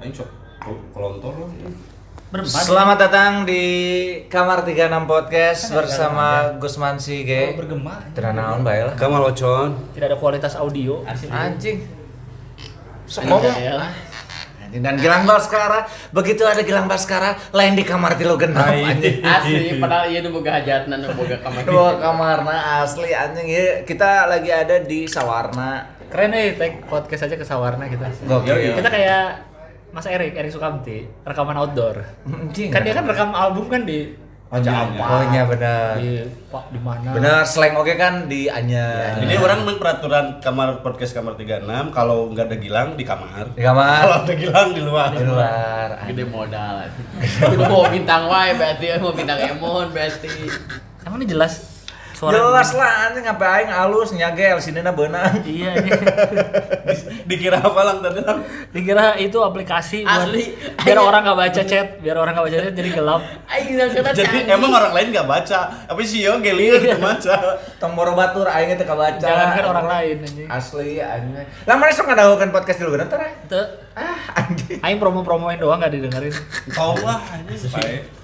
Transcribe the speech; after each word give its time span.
aing 0.00 0.14
sok 0.14 0.28
kolontor 0.92 1.34
lah. 1.36 1.50
Berempat. 2.30 2.62
Selamat 2.62 2.96
datang 2.96 3.32
di 3.42 3.64
Kamar 4.30 4.62
36 4.62 5.02
Podcast 5.04 5.62
bersama 5.74 6.26
Gusman 6.56 6.94
si 6.96 7.20
Oh, 7.20 7.26
Ge. 7.26 7.58
bergema. 7.58 7.98
Tidak 8.14 8.32
naon 8.32 8.62
bae 8.62 8.86
lah. 8.86 8.94
Kamal 8.94 9.26
Ocon. 9.26 9.74
Tidak 9.92 10.06
ada 10.06 10.16
kualitas 10.16 10.54
audio. 10.54 11.02
Anjing. 11.26 11.82
Sok 13.04 13.26
ngomong. 13.26 13.50
ya. 13.50 13.82
Anjing, 14.62 14.80
Dan 14.80 14.94
Gilang 14.96 15.26
Baskara, 15.26 15.82
begitu 16.14 16.46
ada 16.46 16.62
Gilang 16.62 16.86
Baskara, 16.86 17.34
lain 17.50 17.74
di 17.74 17.82
kamar 17.82 18.14
tilu 18.14 18.38
genap 18.38 18.70
anjing. 18.70 19.18
Asli, 19.20 19.82
padahal 19.82 20.06
iya 20.06 20.22
nu 20.22 20.30
boga 20.30 20.54
hajatna 20.54 20.94
nu 20.96 21.10
boga 21.10 21.34
kamar. 21.42 21.66
Dua 21.66 21.98
kamarna 21.98 22.56
asli 22.78 23.10
anjing 23.10 23.50
ya. 23.50 23.82
Kita 23.82 24.30
lagi 24.30 24.54
ada 24.54 24.78
di 24.78 25.10
Sawarna. 25.10 25.98
Keren 26.06 26.30
nih, 26.30 26.54
tag 26.54 26.86
podcast 26.86 27.26
aja 27.26 27.34
ke 27.34 27.42
Sawarna 27.42 27.90
kita. 27.90 28.06
Gokil. 28.22 28.78
Kita 28.78 28.86
kayak 28.86 29.49
Mas 29.90 30.06
Erik, 30.06 30.32
Erik 30.32 30.50
Sukamti, 30.50 31.02
rekaman 31.20 31.56
outdoor. 31.56 31.98
Anjing. 32.24 32.70
Kan 32.70 32.82
dia 32.82 32.94
kan 32.94 33.04
rekam 33.04 33.30
album 33.30 33.66
kan 33.66 33.82
di 33.82 34.14
Aja 34.50 34.82
Oh 34.90 35.22
iya 35.30 35.46
benar. 35.46 35.94
di 35.94 36.26
Pak 36.50 36.74
di 36.74 36.82
mana? 36.82 37.14
Benar, 37.14 37.46
slang 37.46 37.78
oke 37.78 37.94
kan 37.94 38.26
di 38.26 38.50
Anya. 38.50 39.14
Jadi 39.14 39.38
orang 39.38 39.62
main 39.62 39.78
peraturan 39.78 40.42
kamar 40.42 40.82
podcast 40.82 41.14
kamar 41.14 41.38
36 41.38 41.70
kalau 41.94 42.26
nggak 42.28 42.50
ada 42.50 42.56
Gilang 42.58 42.98
di 42.98 43.06
kamar. 43.06 43.54
di 43.54 43.62
kamar 43.62 44.02
Kalau 44.02 44.16
ada 44.20 44.34
Gilang 44.34 44.68
di 44.74 44.82
luar. 44.82 45.14
di 45.14 45.22
luar. 45.22 45.88
Gede 46.02 46.24
modal. 46.26 46.82
Itu 47.46 47.62
mau 47.62 47.86
bintang 47.86 48.26
wae 48.26 48.58
berarti 48.58 48.84
mau 48.98 49.14
bintang 49.14 49.38
emon 49.38 49.86
berarti. 49.94 50.34
Emang 51.06 51.22
ini 51.22 51.30
jelas 51.30 51.69
suara 52.20 52.36
Jelas 52.36 52.76
lah 52.76 53.08
anjing 53.08 53.24
ngapain 53.24 53.64
aing 53.64 53.72
alus 53.72 54.12
nyage 54.12 54.44
LCD-na 54.52 54.92
beunang. 54.92 55.40
Iya, 55.40 55.72
ini. 55.80 55.90
Dikira 57.24 57.56
apa 57.56 57.80
lang 57.80 58.04
tadi 58.04 58.20
lang? 58.20 58.44
Dikira 58.68 59.16
itu 59.16 59.40
aplikasi 59.40 60.04
buat- 60.04 60.28
Asli. 60.28 60.52
biar 60.76 61.00
orang 61.00 61.24
nggak 61.24 61.38
baca 61.38 61.62
chat, 61.64 61.88
biar 61.98 62.14
orang 62.14 62.36
nggak 62.36 62.46
baca 62.46 62.58
chat 62.60 62.74
jadi 62.74 62.90
gelap. 62.92 63.24
Aing 63.48 63.66
bilang 63.72 63.88
kata 63.88 64.10
Jadi 64.12 64.38
emang 64.44 64.68
orang 64.70 64.92
lain 64.92 65.08
nggak 65.10 65.24
baca. 65.24 65.60
Apa 65.88 66.00
sih 66.04 66.20
yo 66.20 66.36
gelir 66.38 66.76
Iya. 66.76 67.00
baca. 67.00 67.34
Tong 67.80 67.96
boro 67.96 68.12
batur 68.12 68.44
aing 68.46 68.76
teh 68.76 68.84
kabaca. 68.84 69.16
Jangankan 69.16 69.64
orang 69.66 69.86
lain 69.88 70.16
anjing. 70.20 70.48
Asli 70.52 71.00
anjing. 71.00 71.46
Lah 71.64 71.74
mana 71.74 71.88
sok 71.88 72.04
ngadahukeun 72.04 72.52
podcast 72.52 72.78
dulu 72.78 73.00
ntar 73.00 73.16
ah. 73.16 73.32
Ah 73.96 74.16
anjing. 74.36 74.76
aing 74.76 75.00
promo-promoin 75.00 75.56
doang 75.56 75.80
nggak 75.80 75.96
didengerin. 75.96 76.36
Tahu 76.68 77.00
lah 77.00 77.16
anjing. 77.32 78.19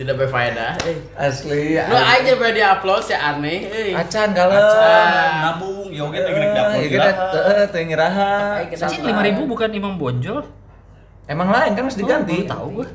Tidak 0.00 0.16
berfaedah. 0.16 0.80
Eh. 0.80 0.96
Asli. 1.12 1.76
Lu 1.76 1.92
aja 1.94 2.32
pada 2.34 2.60
upload 2.72 3.04
ya 3.04 3.18
aneh. 3.20 3.68
euy. 3.68 3.92
Acan 3.92 4.32
kalau. 4.32 4.56
Acan, 4.56 5.30
nabung, 5.44 5.92
yo 5.92 6.08
ge 6.08 6.18
teh 6.18 6.32
geus 6.32 6.50
dapur. 6.50 6.72
Iya 6.72 6.88
kita 6.88 7.10
heeh 7.36 7.66
teh 7.68 7.82
ngiraha. 7.84 8.30
Aing 8.56 8.68
kita- 8.72 8.88
Anjing 8.88 9.02
5000 9.04 9.44
bukan 9.44 9.68
Imam 9.70 9.94
Bonjol? 9.94 10.40
Emang 11.26 11.52
lain 11.52 11.76
kan 11.76 11.84
harus 11.84 12.00
diganti. 12.00 12.42
Oh, 12.42 12.48
tahu 12.48 12.66
gua. 12.80 12.88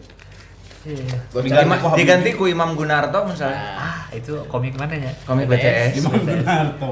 Iya. 0.84 1.18
Diganti 1.32 1.78
diganti 1.96 2.30
ku 2.34 2.46
Imam 2.46 2.74
Gunarto 2.74 3.22
misalnya. 3.24 3.62
Ah, 3.76 4.10
itu 4.10 4.34
komik 4.50 4.74
mana 4.74 4.94
ya? 4.94 5.14
Komik 5.24 5.46
BTS. 5.46 6.02
Imam 6.02 6.14
Gunarto. 6.16 6.90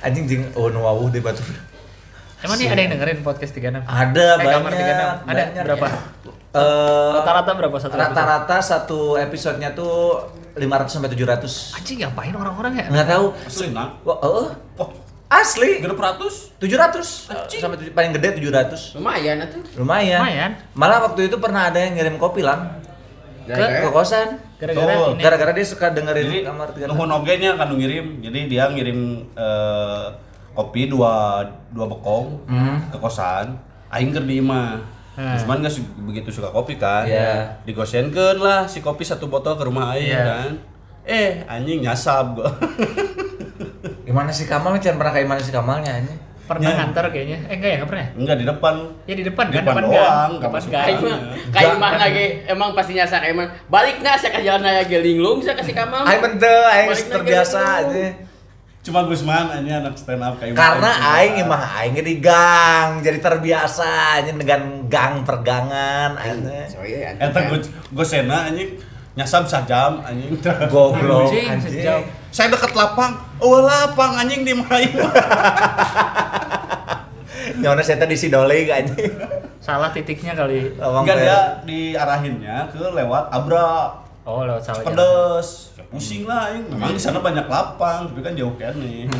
anjing. 0.00 0.24
Jing 0.28 0.42
oh 0.52 0.68
nu 0.68 0.80
wawuh 0.80 1.08
di 1.08 1.18
batur. 1.18 1.48
Emang 2.40 2.60
nih 2.60 2.68
ada 2.68 2.80
yang 2.80 2.92
dengerin 2.92 3.22
podcast 3.22 3.54
36? 3.54 3.80
Ada 3.82 4.26
Eh, 4.34 4.36
banyak. 4.36 4.60
36. 4.68 5.06
Ada 5.22 5.42
banyak. 5.48 5.64
berapa? 5.64 5.88
Eh, 6.52 7.10
Rata-rata 7.16 7.56
berapa 7.56 7.76
satu 7.76 7.90
episode? 7.90 8.12
Rata-rata 8.12 8.56
satu 8.60 9.00
episodenya 9.16 9.72
tuh 9.72 10.20
500 10.52 10.60
sampai 10.90 11.08
700. 11.08 11.72
Anjing 11.72 12.04
ngapain 12.04 12.34
orang-orang 12.34 12.72
ya? 12.76 12.86
Nggak 12.92 13.08
tahu. 13.08 13.26
Asli 13.42 13.66
nah. 13.72 13.88
Wah, 14.04 14.20
heeh. 14.20 14.46
Oh, 14.76 14.88
Asli. 15.26 15.80
gerep 15.80 15.96
ratus. 15.96 16.52
700 16.60 17.32
sampai 17.50 17.76
tujuh- 17.80 17.96
paling 17.96 18.12
gede 18.12 18.36
700. 18.36 18.92
Lumayan 18.92 19.40
atuh. 19.40 19.64
Lumayan. 19.80 20.20
Lumayan. 20.20 20.50
Malah 20.76 20.98
waktu 21.02 21.32
itu 21.32 21.40
pernah 21.40 21.72
ada 21.72 21.80
yang 21.80 21.96
ngirim 21.96 22.20
kopi 22.20 22.44
lang 22.44 22.84
ke, 23.42 23.56
ke 23.56 23.88
kosan. 23.88 24.36
Gara-gara. 24.60 25.16
Gara-gara 25.16 25.50
dia 25.50 25.64
suka 25.64 25.88
dengerin 25.88 26.22
Jadi 26.22 26.38
kamar 26.44 26.68
tiga 26.70 26.86
nuhun 26.86 27.10
oge 27.10 27.34
nya 27.34 27.56
kan 27.56 27.72
ngirim. 27.72 28.20
Jadi 28.20 28.40
dia 28.46 28.68
ngirim 28.68 29.00
eh, 29.32 30.06
kopi 30.52 30.84
dua 30.86 31.40
dua 31.72 31.88
bekong 31.88 32.44
Hmm. 32.44 32.92
ke 32.92 33.00
kosan. 33.00 33.56
Aing 33.88 34.12
keur 34.12 34.22
di 34.22 34.36
imah. 34.36 35.00
Hmm. 35.12 35.36
Cuman 35.36 35.60
nggak 35.60 35.70
su- 35.70 35.84
begitu 36.02 36.28
suka 36.30 36.48
kopi 36.48 36.74
kan. 36.74 37.04
Iya. 37.04 37.60
Digosenkeun 37.62 38.38
lah 38.38 38.64
si 38.64 38.80
kopi 38.80 39.02
satu 39.02 39.26
botol 39.26 39.54
ke 39.54 39.62
rumah 39.62 39.92
aing 39.92 40.08
Iya. 40.08 40.22
kan. 40.22 40.50
Eh, 41.02 41.30
anjing 41.44 41.80
nyasab 41.80 42.34
gua. 42.34 42.48
Gimana 44.06 44.30
sih 44.30 44.44
Kamal? 44.44 44.76
Jangan 44.76 44.96
pernah 44.96 45.12
kayak 45.12 45.26
mana 45.26 45.40
sih 45.40 45.50
Kamalnya 45.50 45.92
ini? 45.98 46.14
Pernah 46.42 46.64
Ya. 46.64 46.76
nganter 46.76 47.04
kayaknya. 47.08 47.38
Eh 47.44 47.54
enggak 47.54 47.68
ya, 47.68 47.76
enggak 47.76 47.90
pernah? 47.90 48.06
Enggak 48.14 48.36
di 48.36 48.44
depan. 48.44 48.74
Ya 49.02 49.14
di 49.14 49.24
depan 49.24 49.44
Di 49.44 49.52
kan, 49.52 49.62
depan 49.62 49.74
depan 49.74 49.84
doang, 49.84 49.94
gang. 49.94 50.30
nggak 50.32 50.42
Depan 50.42 50.58
masuk 50.58 50.70
gang. 50.70 50.84
Aing 50.84 50.98
mah 50.98 51.18
kayak 51.50 51.74
mah 51.76 51.92
lagi 51.94 52.24
emang 52.46 52.70
pasti 52.72 52.92
nyasar 52.92 53.20
emang 53.24 53.48
balik 53.66 53.96
nah 54.00 54.14
saya 54.14 54.30
ke 54.32 54.40
jalan 54.40 54.60
raya 54.60 54.82
ge 54.82 54.98
linglung 54.98 55.38
saya 55.38 55.54
kasih 55.54 55.72
kamal. 55.72 56.02
Aing 56.02 56.20
bente, 56.20 56.50
aing 56.66 56.88
terbiasa 57.06 57.60
dulu. 57.84 58.04
Cuma 58.82 59.06
Gusman 59.06 59.46
aja 59.46 59.78
anak 59.78 59.94
stand 59.94 60.18
up 60.26 60.42
kayak 60.42 60.58
Karena 60.58 60.90
aing 61.14 61.46
mah 61.46 61.62
aing 61.78 62.02
di 62.02 62.18
gang, 62.18 62.98
jadi 62.98 63.22
terbiasa 63.22 64.18
aja 64.18 64.34
dengan 64.34 64.90
gang 64.90 65.22
pergangan 65.22 66.18
aja. 66.18 66.66
Iya, 66.82 67.14
Eta 67.14 67.46
gue 67.46 67.62
gue 67.62 68.06
sena 68.06 68.50
anjing 68.50 68.74
nyasab 69.14 69.46
sajam 69.46 70.02
anjing. 70.02 70.34
Goblok 70.72 71.30
Anjing, 71.30 71.46
anjing. 71.62 72.02
Saya 72.34 72.50
deket 72.50 72.74
lapang. 72.74 73.22
Oh 73.38 73.62
lapang 73.62 74.18
anjing 74.18 74.42
di 74.42 74.50
main. 74.50 74.90
Nyonya 77.62 77.82
saya 77.86 78.02
tadi 78.02 78.18
si 78.18 78.34
Dolig 78.34 78.66
anjing. 78.66 79.14
Salah 79.62 79.94
titiknya 79.94 80.34
kali. 80.34 80.74
Enggak 80.74 81.16
dia 81.22 81.38
diarahinnya 81.62 82.66
ke 82.74 82.82
lewat 82.82 83.30
Abra. 83.30 83.94
Oh, 84.22 84.46
lewat 84.46 84.62
jalan. 84.62 84.84
Pedes. 84.86 85.74
Ya, 85.74 85.82
pusing 85.90 86.22
lah 86.30 86.54
anjing. 86.54 86.70
Memang 86.70 86.94
di 86.94 87.02
sana 87.02 87.18
banyak 87.18 87.46
lapang, 87.50 88.06
tapi 88.06 88.20
kan 88.22 88.32
jauh 88.38 88.54
kan 88.54 88.74
nih. 88.78 89.06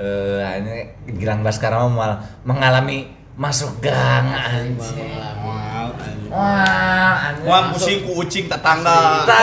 Eh, 0.00 0.40
ini 0.62 0.86
Gilang 1.18 1.44
Baskara 1.44 1.84
mah 1.84 1.90
mal- 1.92 2.20
mengalami 2.46 3.10
masuk 3.36 3.84
gang 3.84 4.32
anjing. 4.32 5.12
Wah, 6.30 7.28
anjing. 7.28 7.44
Wah 7.44 7.68
pusing 7.74 8.08
ku 8.08 8.22
ucing 8.22 8.48
tetangga. 8.48 9.28
Ta, 9.28 9.36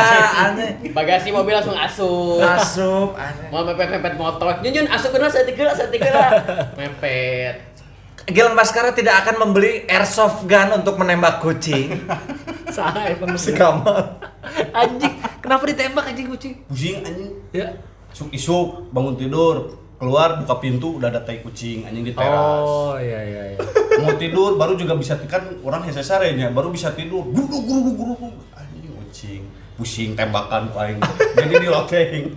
anjing. 0.49 0.95
Bagasi 0.95 1.29
mobil 1.29 1.53
langsung 1.53 1.77
asup. 1.77 2.41
Asup 2.41 3.13
anjing. 3.13 3.51
Mau 3.53 3.67
mepet-mepet 3.67 4.15
motor. 4.17 4.49
Nyun 4.63 4.87
asup 4.89 5.13
kena 5.13 5.29
saya 5.29 5.45
tiga 5.45 5.69
saya 5.75 5.91
tiga. 5.93 6.15
Mepet. 6.79 7.77
Gilang 8.25 8.57
Baskara 8.57 8.95
tidak 8.97 9.27
akan 9.27 9.45
membeli 9.45 9.85
airsoft 9.85 10.47
gun 10.49 10.73
untuk 10.73 10.97
menembak 10.97 11.37
kucing. 11.43 12.01
Salah 12.77 13.09
emang 13.09 13.33
si 13.33 13.57
Kamal. 13.57 14.21
Anjing, 14.69 15.13
kenapa 15.41 15.65
ditembak 15.65 16.13
anjing 16.13 16.29
kucing? 16.29 16.53
Pusing 16.69 17.01
anjing. 17.01 17.33
Ya. 17.49 17.73
Isuk 18.13 18.29
isuk 18.29 18.67
bangun 18.93 19.17
tidur 19.17 19.81
keluar 19.97 20.37
buka 20.37 20.61
pintu 20.61 21.01
udah 21.01 21.09
ada 21.09 21.25
tai 21.25 21.41
kucing 21.41 21.89
anjing 21.89 22.05
di 22.05 22.13
teras. 22.13 22.61
Oh, 22.61 22.93
iya 23.01 23.17
iya 23.25 23.43
iya. 23.57 23.59
mau 23.97 24.13
tidur 24.13 24.61
baru 24.61 24.77
juga 24.77 24.93
bisa 24.93 25.17
kan 25.25 25.57
orang 25.65 25.81
hesesarenya 25.89 26.53
baru 26.53 26.69
bisa 26.69 26.93
tidur 26.93 27.25
guru 27.33 27.57
guru 27.65 27.91
guru 27.97 28.13
anjing 28.53 28.93
kucing 28.93 29.41
pusing 29.73 30.13
tembakan 30.13 30.69
ku 30.69 30.77
aing 30.77 31.01
jadi 31.33 31.53
di 31.57 31.69
loteng 31.69 32.29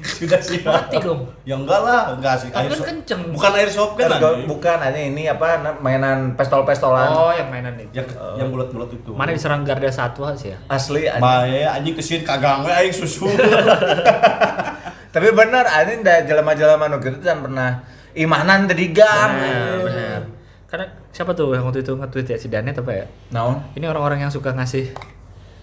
sudah 0.00 0.40
sih 0.40 0.60
Mati 0.60 0.96
dong. 0.96 1.28
ya 1.42 1.54
enggak 1.54 1.76
lah 1.78 2.12
enggak 2.12 2.34
sih 2.36 2.48
Tapi 2.48 2.68
kan 2.70 2.80
kenceng. 2.82 3.20
bukan 3.30 3.52
airsoft 3.54 3.94
kan 3.94 4.08
Kan 4.08 4.18
anjing. 4.18 4.46
bukan 4.46 4.78
anjing 4.78 5.04
ini 5.10 5.22
apa 5.26 5.46
na- 5.58 5.76
mainan 5.76 6.32
pistol-pistolan. 6.34 7.08
Oh, 7.08 7.28
yang 7.30 7.48
mainan 7.48 7.76
itu. 7.76 7.92
yang 7.94 8.08
yang 8.36 8.48
bulat-bulat 8.48 8.88
itu 8.90 9.10
Mana 9.10 9.30
diserang 9.30 9.60
Garda 9.62 9.88
Satwa 9.88 10.32
sih 10.32 10.50
ya? 10.50 10.58
Asli 10.66 11.04
anjing. 11.04 11.20
Bae 11.20 11.62
anjing 11.62 11.94
kesin 11.94 12.20
kagang 12.22 12.62
we 12.62 12.70
aing 12.70 12.90
susu 12.90 13.28
Tapi 15.10 15.26
bener 15.30 15.64
anjing 15.64 16.00
da 16.00 16.22
jelema-jelema 16.22 16.86
nu 16.86 16.96
kitu 16.96 17.18
kan 17.18 17.42
pernah 17.42 17.82
imanan 18.12 18.64
tadi 18.64 18.90
gang. 18.90 19.30
Benar, 19.32 19.76
benar. 19.82 20.20
Karena 20.64 20.84
siapa 21.10 21.34
tuh 21.34 21.50
yang 21.50 21.66
waktu 21.66 21.82
itu 21.82 21.92
nge-tweet 21.92 22.26
ya 22.28 22.36
si 22.36 22.46
Danet 22.46 22.74
apa 22.74 22.92
ya? 22.94 23.04
Naon? 23.28 23.58
Ini 23.74 23.84
orang-orang 23.84 24.22
yang 24.22 24.30
suka 24.30 24.54
ngasih 24.54 24.94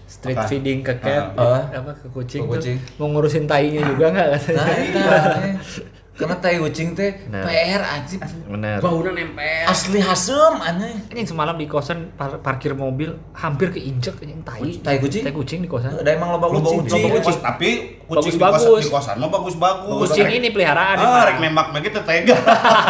street 0.08 0.34
Apa? 0.34 0.48
feeding 0.48 0.80
ke 0.80 0.96
cat, 0.96 1.36
Ah. 1.36 1.68
ya, 1.68 1.78
apa 1.78 1.92
ke 1.94 2.08
kucing, 2.08 2.42
Ke 2.42 2.56
kucing. 2.56 2.76
tuh 2.80 2.96
mau 2.98 3.12
ngurusin 3.12 3.44
tainya 3.44 3.84
juga 3.84 4.08
nggak 4.08 4.28
katanya? 4.32 4.56
Nah. 4.56 5.52
Karena 6.18 6.34
tai 6.34 6.58
kucing 6.58 6.92
teh. 6.92 7.14
PR 7.24 7.78
anjing. 7.80 8.18
Benar. 8.44 8.82
Baunya 8.82 9.14
nempel. 9.14 9.64
Asli 9.64 9.98
hasem 9.98 10.50
anjing. 10.58 10.98
Ini 11.08 11.18
yang 11.22 11.30
semalam 11.30 11.54
di 11.54 11.64
kosan 11.64 12.10
par- 12.12 12.42
parkir 12.42 12.74
mobil 12.74 13.14
hampir 13.32 13.70
keinjek 13.70 14.18
anjing 14.18 14.42
tai. 14.42 14.66
Tai 14.76 14.98
kucing? 14.98 15.22
Tai 15.22 15.30
kucing 15.30 15.58
di 15.60 15.68
kosan. 15.68 15.94
Ada 15.94 16.10
emang 16.12 16.34
loba 16.34 16.50
Loba 16.50 16.58
kucing. 16.60 16.78
kucing, 16.84 17.02
Loba 17.04 17.18
kucing. 17.20 17.38
tapi 17.40 17.70
kucing 18.02 18.32
di 18.32 18.40
Bagus-bagus. 18.40 18.62
kosan, 18.64 18.82
di 18.82 18.90
kosan 18.90 19.16
mah 19.16 19.30
bagus-bagus. 19.30 19.98
Kucing 20.04 20.26
Rek- 20.26 20.36
ini 20.36 20.48
peliharaan 20.50 20.96
Ah, 20.98 21.22
rek 21.24 21.38
nembak 21.38 21.66
mah 21.70 21.80
kita 21.80 22.00
tega. 22.02 22.34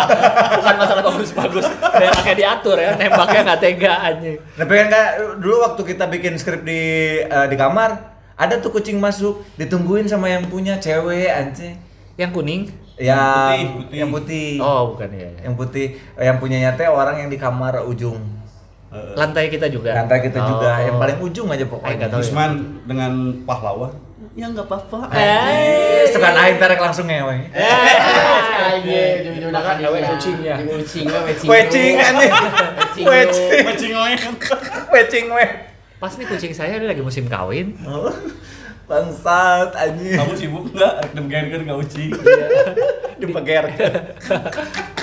Bukan 0.56 0.74
masalah 0.74 1.02
bagus-bagus. 1.04 1.64
Nembaknya 1.68 2.34
diatur 2.34 2.76
ya, 2.76 2.90
nembaknya 2.94 3.40
nggak 3.44 3.60
tega 3.60 3.92
anjing. 4.02 4.36
Nah, 4.56 4.64
pengen 4.64 4.86
kayak 4.88 5.10
dulu 5.36 5.56
waktu 5.62 5.82
kita 5.86 6.04
bikin 6.06 6.32
skrip 6.34 6.62
di 6.62 6.80
eh, 7.20 7.46
di 7.46 7.56
kamar, 7.56 7.90
ada 8.34 8.56
tuh 8.56 8.70
kucing 8.70 8.96
masuk, 8.96 9.44
ditungguin 9.54 10.06
sama 10.06 10.26
yang 10.26 10.46
punya 10.46 10.76
cewek 10.76 11.28
anjing. 11.28 11.76
Yang 12.16 12.30
kuning 12.32 12.62
Yang 12.98 13.22
Putih, 13.22 13.66
putih. 13.70 13.94
yang 13.94 14.08
putih. 14.10 14.48
Oh, 14.58 14.80
bukan 14.92 15.08
ya. 15.14 15.28
Yang 15.40 15.54
putih 15.54 15.86
yang 16.18 16.36
punyanya 16.36 16.70
teh 16.74 16.84
orang 16.84 17.16
yang 17.16 17.28
di 17.28 17.36
kamar 17.36 17.80
ujung. 17.82 18.18
Heeh. 18.88 19.12
Lantai 19.14 19.46
kita 19.46 19.68
juga. 19.68 19.94
Lantai 19.94 20.18
kita 20.20 20.38
juga 20.42 20.68
Oh. 20.74 20.82
yang 20.82 20.96
paling 20.98 21.16
ujung 21.20 21.46
aja 21.48 21.62
pokoknya. 21.62 21.94
nggak 21.96 22.10
tahu. 22.10 22.20
Usman 22.20 22.50
dengan 22.84 23.12
pahlawan. 23.44 23.92
Ya 24.34 24.46
nggak 24.46 24.64
apa-apa. 24.64 25.12
Eh, 25.12 26.08
suka 26.08 26.32
aing 26.32 26.56
tarik 26.56 26.78
langsung 26.78 27.04
ngewe. 27.04 27.52
Iya, 28.78 29.02
ujung-ujung 29.20 29.50
Makan 29.50 29.64
makan 29.64 29.76
gawe 29.80 29.98
dia. 29.98 30.08
kucingnya. 30.08 30.54
Di 30.56 30.64
Kucing 30.68 31.04
we 31.06 31.18
wecing. 31.24 31.48
Wecing 31.48 31.94
anjing. 31.98 32.30
Kan. 32.30 33.26
Wecing 34.88 35.26
weh. 35.28 35.48
Pas 35.98 36.12
nih 36.14 36.26
kucing 36.26 36.50
saya 36.50 36.78
dia 36.78 36.86
lagi 36.86 37.02
musim 37.02 37.26
kawin. 37.26 37.74
Bangsat 38.88 39.76
anjing. 39.76 40.16
Kamu 40.16 40.32
sibuk 40.32 40.64
nggak? 40.72 41.12
Demikian 41.12 41.68
kau 41.68 41.84
ucing. 41.84 42.08
Dipeger. 43.20 43.64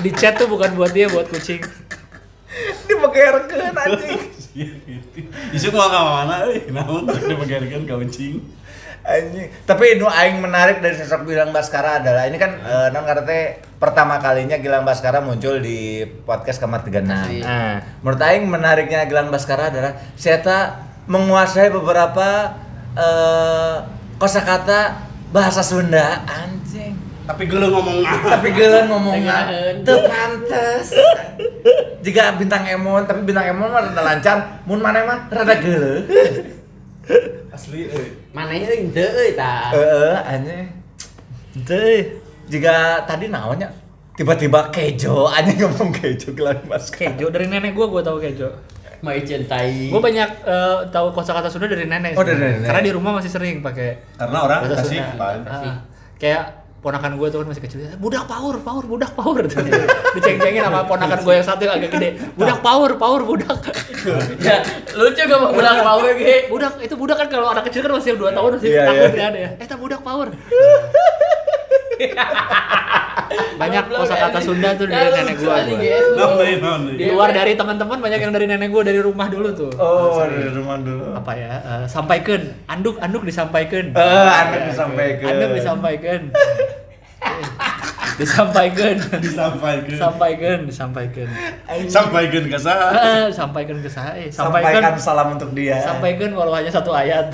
Di 0.02 0.10
chat 0.18 0.34
tuh 0.42 0.50
bukan 0.50 0.74
buat 0.74 0.90
dia, 0.90 1.06
buat 1.06 1.30
kucing. 1.30 1.62
Dipegerkeun 2.90 3.76
anjing. 3.78 4.22
Isu 5.54 5.70
mau 5.70 5.86
ke 5.92 6.00
mana? 6.02 6.50
Eh, 6.50 6.66
namun 6.74 7.06
dipegarkan 7.06 7.86
kau 7.86 8.02
ucing. 8.02 8.42
Anjing. 9.06 9.54
Tapi 9.70 10.02
nu 10.02 10.10
aing 10.10 10.42
menarik 10.42 10.82
dari 10.82 10.98
sosok 10.98 11.30
Gilang 11.30 11.54
Baskara 11.54 12.02
adalah 12.02 12.26
ini 12.26 12.42
kan 12.42 12.58
eh, 12.58 12.88
non 12.90 13.06
karena 13.06 13.22
teh 13.22 13.62
pertama 13.78 14.18
kalinya 14.18 14.58
Gilang 14.58 14.82
Baskara 14.82 15.22
muncul 15.22 15.62
di 15.62 16.02
podcast 16.26 16.58
Kamar 16.58 16.82
36. 16.82 17.06
Asli. 17.06 17.46
Nah, 17.46 17.86
Menurut 18.02 18.22
aing 18.26 18.50
menariknya 18.50 19.06
Gilang 19.06 19.30
Baskara 19.30 19.70
adalah 19.70 19.94
Seta 20.18 20.82
menguasai 21.06 21.70
beberapa 21.70 22.58
eh, 22.96 23.76
kosakata 24.18 25.08
bahasa 25.30 25.60
Sunda 25.60 26.24
anjing. 26.26 26.96
Tapi 27.26 27.50
gue 27.50 27.58
ngomong 27.58 28.06
Tapi 28.38 28.54
geuleuh 28.54 28.86
ngomongnya 28.86 29.50
Tengaheun. 29.50 29.76
teu 29.82 29.98
pantes. 30.06 30.88
Jika 32.06 32.38
bintang 32.38 32.62
Emon, 32.70 33.02
tapi 33.04 33.26
bintang 33.26 33.50
Emon 33.50 33.74
mah 33.74 33.82
rada 33.82 34.02
lancar, 34.06 34.38
mun 34.70 34.78
maneh 34.78 35.02
mah 35.04 35.26
rada 35.34 35.58
geuleuh. 35.58 36.06
asli. 37.50 37.88
Eh. 37.90 38.08
Mana 38.36 38.52
euy 38.54 38.86
henteu 38.86 39.10
euy 39.10 39.34
tah. 39.34 39.74
Heeh, 39.74 40.14
anjing. 40.22 40.66
Deh. 41.66 42.02
Jika 42.46 43.02
tadi 43.10 43.26
naonnya 43.26 43.74
tiba-tiba 44.14 44.70
kejo, 44.70 45.26
anjing 45.26 45.66
ngomong 45.66 45.90
kejo 45.90 46.30
Gilang 46.38 46.62
Baskara. 46.70 47.10
Kejo 47.18 47.34
dari 47.34 47.50
nenek 47.50 47.74
gua 47.74 47.90
gua 47.90 48.02
tahu 48.06 48.22
kejo. 48.22 48.54
Mai 49.06 49.22
cintai. 49.22 49.94
Gua 49.94 50.02
banyak 50.02 50.30
eh, 50.42 50.78
tahu 50.90 51.14
kosakata 51.14 51.46
Sunda 51.46 51.70
dari 51.70 51.86
nenek. 51.86 52.18
Oh, 52.18 52.26
dari 52.26 52.42
nenek. 52.42 52.66
Karena 52.66 52.82
di 52.82 52.92
rumah 52.92 53.12
masih 53.14 53.30
sering 53.30 53.62
pakai 53.62 54.02
Karena 54.18 54.38
orang 54.42 54.66
kasih. 54.66 55.00
Ah, 55.46 55.78
kayak 56.18 56.66
ponakan 56.86 57.18
gue 57.18 57.28
tuh 57.34 57.42
kan 57.42 57.50
masih 57.50 57.64
kecil 57.66 57.82
budak 57.98 58.30
power 58.30 58.62
power 58.62 58.86
budak 58.86 59.10
power 59.18 59.42
diceng-cengin 60.16 60.62
sama 60.62 60.86
ponakan 60.86 61.18
gue 61.18 61.34
yang 61.34 61.42
satu 61.42 61.66
yang 61.66 61.82
agak 61.82 61.98
gede 61.98 62.10
budak 62.38 62.62
power 62.62 62.94
power 62.94 63.26
budak 63.26 63.58
Ya, 64.38 64.62
lucu 64.94 65.18
gak 65.18 65.40
mau 65.42 65.50
pulang 65.50 65.82
power 65.82 66.14
ge. 66.14 66.46
budak 66.46 66.78
itu 66.78 66.94
budak 66.94 67.18
kan 67.18 67.26
kalau 67.26 67.50
anak 67.50 67.66
kecil 67.66 67.82
kan 67.82 67.98
masih 67.98 68.14
2 68.14 68.30
tahun 68.30 68.50
masih 68.62 68.70
Iya, 68.70 68.84
takut 68.86 69.10
iya. 69.10 69.18
ya 69.18 69.26
ada 69.34 69.40
ya 69.42 69.50
eh 69.58 69.78
budak 69.82 70.02
power 70.06 70.28
banyak 73.56 73.84
kosakata 73.90 74.38
anjing. 74.38 74.46
Sunda 74.46 74.70
tuh 74.74 74.86
dari 74.86 75.10
nenek. 75.10 75.36
Nonton, 75.40 76.46
nonton. 76.60 76.80
di 76.94 77.06
luar 77.08 77.30
dari 77.32 77.54
teman-teman 77.54 77.98
banyak 77.98 78.20
yang 78.20 78.32
dari 78.32 78.46
nenek 78.46 78.70
gue 78.70 78.84
dari 78.84 79.00
rumah 79.00 79.28
dulu 79.28 79.50
tuh 79.52 79.72
Oh, 79.76 80.20
dari 80.22 80.52
rumah 80.52 80.78
dulu. 80.78 81.16
apa 81.16 81.32
ya 81.34 81.54
eh, 81.58 81.86
sampaikan 81.86 82.42
anduk 82.66 83.00
anduk 83.00 83.24
disampaikan 83.24 83.92
Eh, 83.92 84.30
anda 84.30 84.58
disampaikan. 84.66 85.26
anduk 85.28 85.52
disampaikan 85.54 86.22
disampaikan 88.16 88.96
Disampaikan. 89.26 89.98
sampaikan 89.98 90.58
disampaikan 90.64 91.28
Sampaikan 91.86 92.44
ke 92.46 92.58
saya. 92.58 92.88
Eh, 92.96 93.28
sampaikan 93.30 93.78
ke 93.78 93.90
saya 93.90 94.16
Sampaikan 94.28 94.80
sampaikan 94.82 94.96
salam 94.98 95.28
untuk 95.34 95.52
dia. 95.52 95.76
sampaikan 95.80 96.32
walau 96.32 96.52
hanya 96.52 96.72
satu 96.72 96.92
ayat 96.92 97.28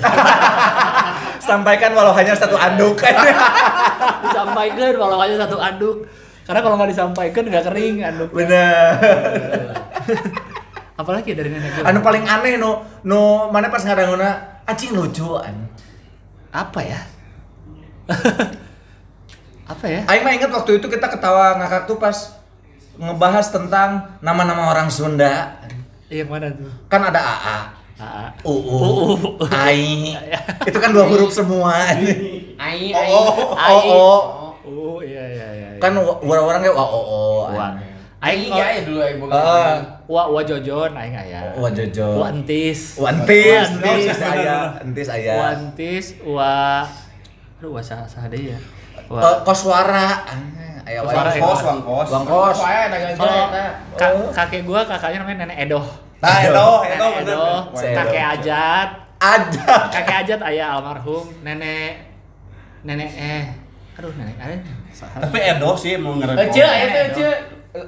Sampaikan 1.48 1.90
walau 1.92 2.10
hanya 2.12 2.34
satu 2.34 2.54
anduk. 2.54 2.98
disampaikan 4.22 4.92
walau 4.96 5.18
hanya 5.18 5.36
satu 5.38 5.58
anduk 5.58 6.06
karena 6.42 6.58
kalau 6.58 6.74
nggak 6.74 6.90
disampaikan 6.90 7.42
nggak 7.44 7.64
kering 7.64 7.96
anduk 8.02 8.30
Bener. 8.34 8.98
apalagi 10.94 11.34
dari 11.34 11.50
nenek 11.50 11.70
gue 11.72 11.82
Anu 11.82 11.98
paling 12.00 12.24
aneh 12.24 12.58
no, 12.58 12.82
no 13.02 13.46
mana 13.48 13.70
pas 13.70 13.78
ngadanguna 13.80 14.62
anjing 14.64 14.90
lucu 14.90 15.38
an. 15.38 15.70
apa 16.50 16.80
ya 16.82 17.00
apa 19.64 19.84
ya 19.86 20.00
Aing 20.04 20.22
mah 20.22 20.32
inget 20.32 20.50
waktu 20.50 20.76
itu 20.76 20.86
kita 20.86 21.06
ketawa 21.06 21.54
ngakak 21.56 21.86
tuh 21.86 21.96
pas 21.96 22.14
ngebahas 22.94 23.46
tentang 23.48 23.90
nama-nama 24.18 24.68
orang 24.68 24.86
Sunda. 24.86 25.56
yang 26.06 26.28
mana 26.28 26.50
tuh 26.50 26.68
Kan 26.86 27.00
ada 27.02 27.16
AA, 27.16 27.58
Aa. 27.96 28.26
UU, 28.42 29.16
AI. 29.48 30.12
Itu 30.68 30.76
kan 30.76 30.92
dua 30.92 31.08
huruf 31.08 31.32
semua. 31.32 31.72
Ai 31.72 32.04
ai. 32.92 33.08
Oh, 33.08 33.56
Ai. 33.56 33.72
oh, 33.72 33.80
oh. 33.88 34.20
oh 34.60 34.98
iya 35.00 35.24
iya 35.24 35.48
iya 35.48 35.68
iya. 35.72 35.80
Kan 35.80 35.96
orang-orang 35.96 36.60
kayak 36.60 36.76
oh, 36.76 36.84
oh. 36.84 37.40
Wah. 37.48 37.72
Aing 38.20 38.52
ya 38.52 38.66
ya 38.70 38.80
dulu 38.84 38.98
aing 39.00 39.18
boga. 39.18 39.34
Ah. 39.34 39.76
wa 40.06 40.22
wa 40.28 40.40
jojon 40.44 40.92
aing 40.92 41.16
aya 41.16 41.56
Wah 41.56 41.72
Jojo. 41.72 42.20
wa 42.20 42.26
entis 42.28 42.94
Wah, 42.94 43.10
entis, 43.10 43.66
Wa 43.72 43.88
entis 43.88 44.18
aya, 44.20 44.58
entis 44.78 45.08
wa 45.08 45.14
aya. 45.16 45.36
entis 45.56 46.06
wa 46.22 46.52
aduh 47.58 47.70
wa 47.72 47.82
sah 47.82 48.04
sah 48.04 48.28
deui 48.28 48.52
ya 48.52 48.58
Eh, 48.92 49.04
wa 49.08 49.40
Koswara. 49.42 50.08
Aya 50.82 50.98
Koswara, 51.00 51.30
wae. 51.30 51.38
ya. 51.38 51.42
Kos, 51.42 51.60
bang 51.62 51.80
kos. 51.80 52.08
Bang 52.10 52.24
Kos. 52.24 52.56
Kalau 53.94 54.16
Oh. 54.18 54.30
kakek 54.30 54.62
gua 54.62 54.80
kakaknya 54.82 55.18
namanya 55.20 55.38
nenek 55.46 55.58
Edoh 55.64 55.84
Nah, 56.18 56.38
itu, 56.38 56.48
itu 56.48 56.66
nenek 56.86 56.98
bener. 57.18 57.34
Edoh 57.34 57.58
Si 57.72 57.84
Edoh. 57.84 57.96
kakek 57.98 58.24
Ajat 58.38 58.88
Ada. 59.18 59.74
kakek 59.90 60.16
Ajat 60.22 60.40
ayah 60.48 60.66
almarhum 60.76 61.24
nenek 61.42 62.02
nenek 62.82 63.10
eh 63.12 63.44
aduh 63.94 64.10
nenek 64.14 64.34
ada 64.36 64.56
Tapi 65.18 65.38
Edo 65.40 65.70
sih 65.74 65.94
mau 65.96 66.14
ngerem. 66.14 66.36
Ece 66.38 66.62
teh 66.62 67.02
ece. 67.10 67.28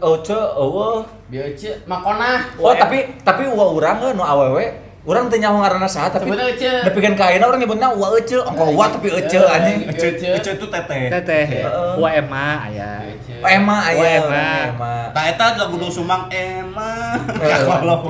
Oh, 0.01 0.17
ce, 0.19 0.33
oh. 0.35 1.05
Bieu 1.29 1.45
ece 1.45 1.77
makona. 1.85 2.41
Oh, 2.57 2.73
tapi 2.73 3.21
tapi 3.21 3.45
wa 3.47 3.69
urang 3.71 4.01
ge 4.01 4.11
nu 4.13 4.25
awewe, 4.25 4.65
urang 5.05 5.29
teu 5.29 5.37
nyaho 5.37 5.61
ngaranna 5.61 5.85
saha 5.85 6.09
tapi 6.09 6.25
Sebenarnya 6.33 6.57
Ece. 6.57 6.73
nepikeun 6.89 7.13
ka 7.13 7.29
ayeuna 7.29 7.45
urang 7.53 7.61
nyebutna 7.61 7.93
wa 7.93 8.09
ece, 8.17 8.41
engko 8.41 8.65
wa 8.73 8.89
tapi 8.89 9.09
ece 9.13 9.37
anjing. 9.37 9.79
Ece, 9.93 10.09
Ece 10.33 10.51
itu 10.57 10.67
teteh. 10.67 11.13
teteh 11.13 11.45
Heeh. 11.45 11.93
wa 12.01 12.09
ema 12.09 12.65
ayah 12.69 13.05
Ema 13.45 13.77
aya, 13.85 14.01
Wa 14.01 14.07
Ema. 14.09 14.45
Ema. 14.73 14.95
Nah, 15.13 15.25
eta 15.29 15.61
lagu 15.61 15.77
Gunung 15.77 15.93
Sumang 15.93 16.33
emang. 16.33 17.21
Eh, 17.29 17.53
Kalau. 17.61 18.01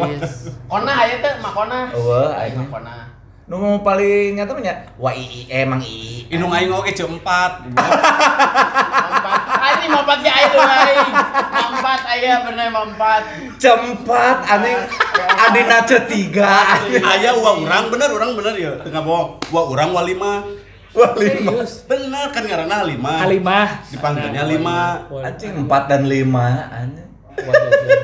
Kona 0.71 0.93
aya 0.95 1.19
teh 1.19 1.33
makona. 1.43 1.91
Eueuh, 1.91 2.31
Aing 2.39 2.55
aing. 2.55 2.71
makona. 2.71 3.11
Nu 3.45 3.83
paling 3.83 4.39
nyata 4.39 4.55
nya 4.63 4.73
wa 4.95 5.11
ii 5.11 5.51
emang 5.51 5.83
ii. 5.83 6.31
Inung 6.31 6.55
aing 6.55 6.71
oge 6.71 6.95
ceempat. 6.95 7.67
Mampat. 7.67 9.41
Anjing 9.59 9.91
mampat 9.91 10.19
ge 10.23 10.31
aya 10.31 10.47
dulu 11.85 12.01
aing. 12.01 12.01
Mampat 12.01 12.01
aya 12.09 12.35
bener 12.49 12.69
mampat. 12.73 13.23
Cempat 13.61 14.37
anjing 14.49 14.81
adina 15.37 15.79
ce 15.85 15.99
tiga 16.09 16.81
anjing. 16.81 17.05
Aya 17.05 17.31
uang 17.37 17.69
urang 17.69 17.85
bener 17.93 18.09
urang 18.09 18.33
bener 18.33 18.55
ya. 18.57 18.73
Tengah 18.81 19.03
bohong. 19.05 19.29
Uang 19.53 19.67
urang 19.77 19.91
wa 19.93 20.03
lima. 20.03 20.33
Wah 20.95 21.13
lima. 21.19 21.53
Bener 21.85 22.27
kan 22.33 22.43
ngaranna 22.47 22.89
lima. 22.89 23.13
Halimah 23.21 23.69
Dipanggilnya 23.93 24.43
lima. 24.49 24.79
Wah, 25.13 25.29
Anjing 25.29 25.53
empat 25.67 25.83
dan 25.91 26.09
lima 26.09 26.73
anjing. 26.73 27.09
wah, 27.35 27.53
jojon. 27.53 28.01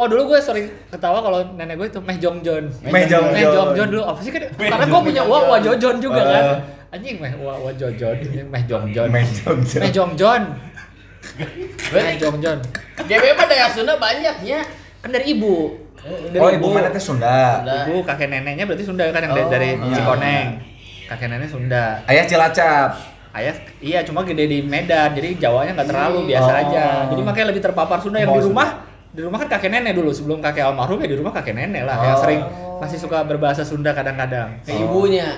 Oh 0.00 0.08
dulu 0.08 0.32
gue 0.32 0.40
sering 0.40 0.64
ketawa 0.88 1.20
kalau 1.20 1.44
nenek 1.60 1.76
gue 1.76 1.88
itu 1.92 2.00
meh 2.00 2.16
jongjon. 2.16 2.64
Meh 2.88 3.04
jongjon. 3.04 3.36
Meh 3.36 3.44
jongjon 3.44 3.88
dulu 3.92 4.02
apa 4.08 4.20
sih 4.24 4.32
kan? 4.32 4.48
Karena 4.56 4.84
gue 4.88 5.00
punya 5.12 5.22
wa 5.28 5.38
wa 5.44 5.56
jojon 5.60 5.96
juga 6.00 6.22
kan. 6.24 6.44
Anjing 6.90 7.20
meh 7.20 7.36
wa 7.36 7.54
wa 7.54 7.70
jojon, 7.70 8.16
meh 8.48 8.62
jongjon. 8.64 9.08
Meh 9.12 9.24
jongjon. 9.28 9.80
Meh 9.84 9.92
jongjon. 9.92 10.42
Meh 11.90 12.14
jongjon. 12.16 12.58
GW 13.00 13.24
mah 13.32 13.46
daya 13.46 13.66
Sunda 13.66 13.96
banyaknya. 13.96 14.60
Kan 15.00 15.10
dari 15.10 15.32
ibu. 15.32 15.74
Dari 16.00 16.36
Oh, 16.36 16.48
ibu 16.48 16.66
mana 16.70 16.88
teh 16.88 16.98
Sunda. 16.98 17.60
Sunda. 17.60 17.78
Ibu 17.86 18.00
kakek 18.02 18.28
neneknya 18.28 18.64
berarti 18.64 18.84
Sunda 18.84 19.04
kan 19.06 19.20
yang 19.20 19.32
dari, 19.32 19.44
Oh, 19.44 19.50
dari 19.50 19.70
iya. 19.74 19.94
Cikoneng. 19.94 20.46
Kakek 21.06 21.26
nenek 21.28 21.48
Sunda. 21.48 21.84
Ayah 22.04 22.24
Cilacap. 22.24 22.88
Ayah 23.30 23.54
iya 23.78 24.02
cuma 24.02 24.20
gede 24.22 24.44
di 24.44 24.58
Medan 24.60 25.12
jadi 25.12 25.38
Jawanya 25.38 25.70
nggak 25.72 25.86
terlalu 25.86 26.26
biasa 26.26 26.50
Oh. 26.50 26.60
aja. 26.62 26.84
Jadi 27.06 27.20
makanya 27.20 27.46
lebih 27.48 27.62
terpapar 27.62 27.98
Sunda 27.98 28.18
yang 28.18 28.28
Oh, 28.28 28.36
di 28.36 28.44
rumah 28.44 28.68
Sunda. 28.68 28.88
di 29.10 29.20
rumah 29.22 29.38
kan 29.38 29.48
kakek 29.50 29.70
nenek 29.70 29.92
dulu 29.92 30.10
sebelum 30.10 30.38
kakek 30.38 30.62
almarhum 30.64 30.98
ya 30.98 31.06
di 31.06 31.14
rumah 31.14 31.32
kakek 31.32 31.50
nenek 31.52 31.82
lah 31.82 31.96
yang 32.00 32.14
Oh. 32.14 32.20
sering 32.20 32.40
masih 32.78 32.96
suka 32.96 33.22
berbahasa 33.22 33.62
Sunda 33.62 33.90
kadang-kadang. 33.90 34.54
Ke 34.62 34.72
ibunya. 34.72 35.30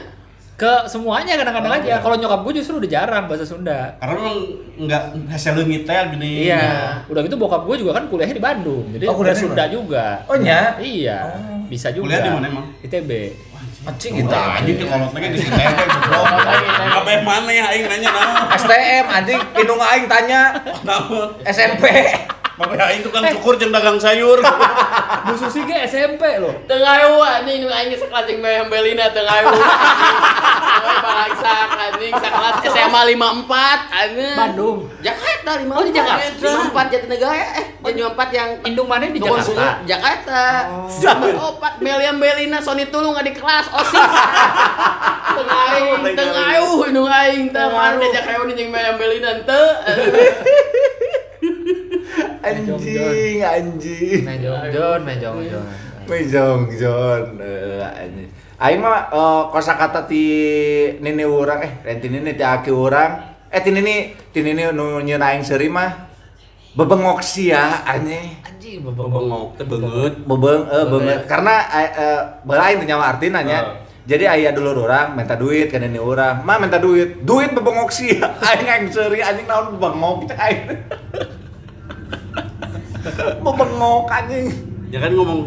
Ke 0.53 0.87
semuanya 0.87 1.35
kadang-kadang 1.35 1.73
Oh, 1.73 1.79
aja. 1.81 1.89
iya. 1.89 1.99
Kalau 1.99 2.15
nyokap 2.15 2.41
gue 2.45 2.53
justru 2.57 2.79
udah 2.79 2.87
jarang 2.87 3.25
bahasa 3.27 3.43
Sunda. 3.43 3.97
Karena 3.99 4.15
memang 4.15 4.37
enggak 4.79 5.03
hasil 5.29 5.53
leungit 5.55 5.83
teh 5.83 5.97
gini. 6.13 6.47
Iya. 6.47 7.03
Udah 7.09 7.21
gitu 7.25 7.35
bokap 7.35 7.67
gue 7.67 7.77
juga 7.83 7.99
kan 7.99 8.07
kuliahnya 8.07 8.37
di 8.37 8.45
Bandung. 8.45 8.85
Jadi 8.95 9.05
Oh, 9.07 9.17
kuliah 9.17 9.35
Sunda 9.35 9.65
mana? 9.65 9.73
juga. 9.73 10.05
Oh 10.27 10.37
nya. 10.37 10.79
Iya. 10.79 11.19
Oh. 11.35 11.67
Bisa 11.67 11.89
juga. 11.91 12.07
Kuliah 12.07 12.21
di 12.23 12.31
mana 12.31 12.47
emang? 12.47 12.67
ITB. 12.81 13.11
Anjing 13.83 14.13
gitu. 14.15 14.31
Anjing 14.31 14.77
di 14.79 14.87
kolot 14.87 15.11
lagi 15.11 15.29
di 15.29 15.39
sini 15.43 15.59
bro. 16.07 16.23
Apa 17.03 17.11
mana 17.27 17.51
ya 17.51 17.65
aing 17.75 17.91
nanya 17.91 18.09
naon? 18.15 18.31
STM 18.55 19.07
anjing 19.11 19.41
indung 19.57 19.83
aing 19.83 20.07
tanya 20.07 20.55
Naon? 20.87 21.35
SMP. 21.43 21.83
Apa 22.63 22.75
aing 22.95 23.03
tukang 23.03 23.27
cukur 23.35 23.59
jeung 23.59 23.75
dagang 23.75 23.99
sayur. 23.99 24.39
Bu 25.27 25.35
Susi 25.35 25.67
ge 25.67 25.75
SMP 25.91 26.23
loh. 26.39 26.55
Tengah 26.71 27.03
ayu 27.03 27.19
anjing 27.19 27.67
nu 27.67 27.69
aing 27.69 27.91
sekelas 27.99 28.23
jeung 28.31 28.39
Meh 28.39 28.63
Belina 28.71 29.11
tengah 29.11 29.35
ayu. 29.43 29.51
Balaksak 31.05 31.69
anjing 31.75 32.15
sekelas 32.15 32.55
SMA 32.71 33.01
54 33.19 33.99
anjing. 33.99 34.37
Bandung. 34.39 34.79
Jakarta 35.03 35.51
54. 35.59 35.75
Oh, 35.75 35.83
di 35.83 35.93
Jakarta. 35.93 36.51
54 36.71 36.93
Jatinegara 36.95 37.35
eh 37.59 37.67
jadi 37.83 38.01
54 38.15 38.39
yang 38.39 38.51
Indung 38.63 38.87
mana 38.87 39.11
di 39.11 39.19
Jakarta? 39.19 39.83
Jakarta. 39.83 40.43
Sama 40.87 41.27
opat 41.35 41.83
Meliam 41.83 42.23
Belina 42.23 42.63
Sony 42.63 42.87
Tulung 42.87 43.19
di 43.19 43.33
kelas 43.35 43.67
OSIS. 43.75 43.99
Tengah 45.33 45.61
aing, 45.75 46.13
tengah 46.13 46.45
ayu 46.55 46.85
indung 46.93 47.09
aing 47.09 47.49
teh 47.49 47.57
Tengah 47.57 47.73
mande 47.73 48.05
ayu. 48.05 48.15
jak 48.15 48.27
ayu 48.31 48.43
jeung 48.55 48.71
Meliam 48.71 48.95
Belina 49.01 49.33
teu. 49.43 49.67
Anjing, 52.43 53.39
anjing. 53.39 54.23
Mejong 54.27 54.67
Jon, 54.75 55.01
Mejong 55.07 55.39
Jon. 55.47 55.65
Mejong 56.11 56.63
John. 56.75 57.39
Eh, 57.39 57.79
anjing. 57.79 58.31
Aing 58.59 58.79
mah 58.83 59.11
eh, 59.11 59.43
kosakata 59.55 60.07
ti 60.11 60.25
nini 60.99 61.23
urang 61.23 61.63
eh 61.63 61.83
lain 61.87 61.99
ti 62.03 62.09
nini 62.11 62.35
ti 62.35 62.43
aki 62.43 62.71
urang. 62.75 63.39
Eh 63.47 63.63
ti 63.63 63.71
nini 63.71 64.15
ti 64.35 64.43
nini 64.43 64.71
nu 64.75 64.99
nyieun 64.99 65.23
aing 65.23 65.47
seuri 65.47 65.71
mah 65.71 66.11
bebengok 66.75 67.23
sia 67.23 67.87
anjing. 67.87 68.43
Anjing 68.43 68.83
Bengok 68.83 69.59
teh 69.59 69.67
beungeut. 69.67 70.15
Bebeng 70.27 70.63
eh 70.67 70.85
beungeut 70.91 71.23
karena 71.31 71.55
eh, 71.71 71.91
eh 71.95 72.21
bae 72.43 72.59
aing 72.59 72.83
teh 72.83 72.87
nyawa 72.91 73.05
artina 73.15 73.41
nya. 73.47 73.59
Oh. 73.63 73.75
Jadi 74.03 74.27
aya 74.27 74.51
dulur 74.51 74.83
urang 74.83 75.15
minta 75.15 75.39
duit 75.39 75.71
ka 75.71 75.79
nini 75.79 76.03
urang. 76.03 76.43
Mah 76.43 76.59
minta 76.59 76.83
duit. 76.83 77.23
Duit 77.23 77.55
bebengok 77.55 77.95
sia. 77.95 78.35
Aing 78.51 78.67
aing 78.67 78.87
seuri 78.91 79.23
anjing 79.23 79.47
naon 79.47 79.79
bebengok 79.79 80.27
cek 80.27 80.55
aing. 83.11 83.41
Bebengok 83.43 84.07
anjing. 84.09 84.47
Ya 84.93 84.99
kan 85.01 85.13
ngomong 85.17 85.41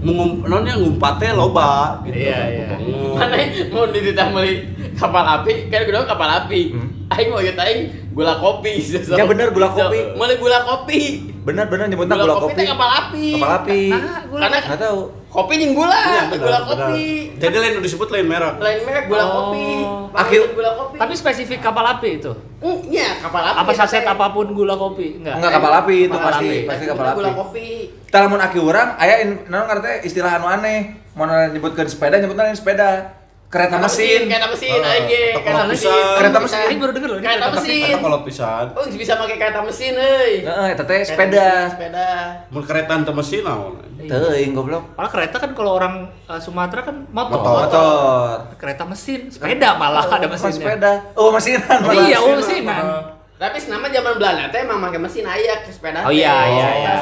ngum 0.00 0.48
nonnya 0.48 0.80
ngumpat 0.80 1.20
teh 1.20 1.30
loba 1.36 2.00
gitu. 2.08 2.16
Iya, 2.16 2.40
iya. 2.48 2.66
Bengok. 2.76 3.14
Mana 3.20 3.36
mau 3.68 3.84
dititah 3.88 4.26
meuli 4.32 4.64
kapal 4.96 5.24
api, 5.24 5.68
kan 5.68 5.84
gue 5.84 6.04
kapal 6.08 6.28
api. 6.44 6.60
Hmm. 6.72 6.89
Aing 7.10 7.26
mau 7.26 7.42
aing 7.42 7.80
gula 8.14 8.38
kopi. 8.38 8.72
Ya 9.18 9.26
bener, 9.26 9.50
gula 9.50 9.66
kopi. 9.66 10.14
Meuli 10.14 10.34
gula 10.38 10.62
kopi. 10.62 11.00
Bener 11.42 11.66
bener 11.66 11.90
nyebutna 11.90 12.14
Gula 12.14 12.22
gula 12.22 12.34
kopi 12.38 12.46
kopi. 12.46 12.58
teh 12.58 12.66
kapal 12.70 12.90
api. 12.92 13.26
Kapal 13.34 13.50
api. 13.58 13.82
Nah, 13.90 14.20
gula 14.28 14.40
Karena 14.46 14.58
Enggak 14.60 14.78
tahu. 14.78 15.00
kopi 15.26 15.52
jeung 15.56 15.72
gula, 15.72 15.94
Iya, 15.96 16.22
benar, 16.26 16.38
gula 16.38 16.58
benar. 16.60 16.88
kopi. 16.90 17.06
Jadi 17.34 17.56
lain 17.56 17.72
udah 17.72 17.84
disebut 17.84 18.08
lain 18.10 18.26
merek. 18.26 18.54
Lain 18.58 18.78
merek 18.82 19.04
gula 19.06 19.24
Oh. 19.24 19.30
kopi. 19.32 19.66
Panggil 20.10 20.42
gula 20.54 20.70
kopi. 20.76 20.96
Tapi 20.98 21.12
spesifik 21.16 21.58
kapal 21.60 21.84
api 21.88 22.08
itu. 22.16 22.32
Mm, 22.62 22.78
iya, 22.86 23.08
kapal 23.18 23.42
api. 23.44 23.56
Apa 23.58 23.70
ya, 23.72 23.76
saset 23.76 24.02
teh. 24.02 24.06
apa 24.06 24.26
pun 24.30 24.46
gula 24.50 24.74
kopi? 24.74 25.06
Enggak. 25.18 25.34
Enggak 25.34 25.52
kapal 25.52 25.72
api 25.76 25.96
itu 26.00 26.14
Kapal 26.14 26.26
pasti 26.30 26.46
api. 26.46 26.58
pasti 26.66 26.84
kapal 26.86 27.04
kita 27.04 27.16
Gula 27.16 27.28
api. 27.28 27.38
kopi. 27.38 27.68
Tah 28.06 28.18
lamun 28.22 28.40
aki 28.40 28.58
urang 28.58 28.88
aya 28.94 29.14
in- 29.20 29.42
naon 29.46 29.66
istilah 30.00 30.32
anu 30.32 30.46
aneh. 30.46 30.78
Mun 31.18 31.26
nyebutkeun 31.26 31.90
sepeda 31.90 32.22
nyebutna 32.22 32.46
lain 32.46 32.54
sepeda. 32.54 33.18
Kereta 33.50 33.76
mesin. 33.76 34.30
Kereta 34.30 34.46
mesin 34.46 34.70
Ah, 34.72 34.94
aing 34.94 35.04
ge, 35.04 35.22
atau 35.28 35.42
kereta 35.42 35.64
mesin. 35.66 35.90
Kereta 35.90 36.38
mesin. 36.38 36.58
Ini 36.62 36.78
baru 36.78 36.92
denger 36.94 37.08
loh. 37.10 37.18
Kereta 37.18 37.46
mesin. 37.50 37.94
Kalau 37.98 38.18
pisan. 38.22 38.66
Oh, 38.72 38.84
bisa 38.86 39.12
pakai 39.18 39.36
kereta 39.36 39.60
mesin 39.60 39.92
euy. 39.92 40.32
Heeh, 40.40 40.66
eta 40.70 40.82
teh 40.82 40.96
Kereta 40.96 41.10
sepeda. 41.10 41.48
mesin, 41.50 41.70
Sepeda. 41.74 42.08
Mun 42.46 42.62
kereta 42.62 42.92
teu 43.02 43.10
mesin 43.12 43.40
naon? 43.42 43.74
Teuing 44.00 44.50
goblok. 44.54 44.94
Malah 44.94 45.10
kereta 45.10 45.36
kan 45.36 45.50
kalau 45.52 45.72
orang 45.74 45.94
uh, 46.24 46.38
Sumatera 46.38 46.80
kan 46.80 47.10
motor. 47.10 47.36
Motor. 47.36 47.54
Motor. 47.60 48.34
Kereta 48.54 48.84
mesin, 48.86 49.20
sepeda 49.28 49.74
malah 49.74 50.06
ada 50.06 50.24
Bukan 50.24 50.30
mesinnya. 50.30 50.54
sepeda. 50.54 50.92
Oh, 51.12 51.28
mesinan. 51.28 51.78
Oh, 51.82 51.92
iya, 52.00 52.16
oh, 52.16 52.32
Mesin, 52.32 52.62
mesinan. 52.62 52.84
Tapi 53.40 53.56
nama 53.72 53.88
zaman 53.88 54.20
Belanda 54.20 54.52
teh 54.52 54.60
emang 54.60 54.84
pakai 54.84 55.00
mesin 55.00 55.24
aya 55.24 55.64
ke 55.64 55.72
sepeda. 55.72 56.04
Oh 56.04 56.12
iya 56.12 56.44
iya 56.44 56.68
iya. 56.76 56.92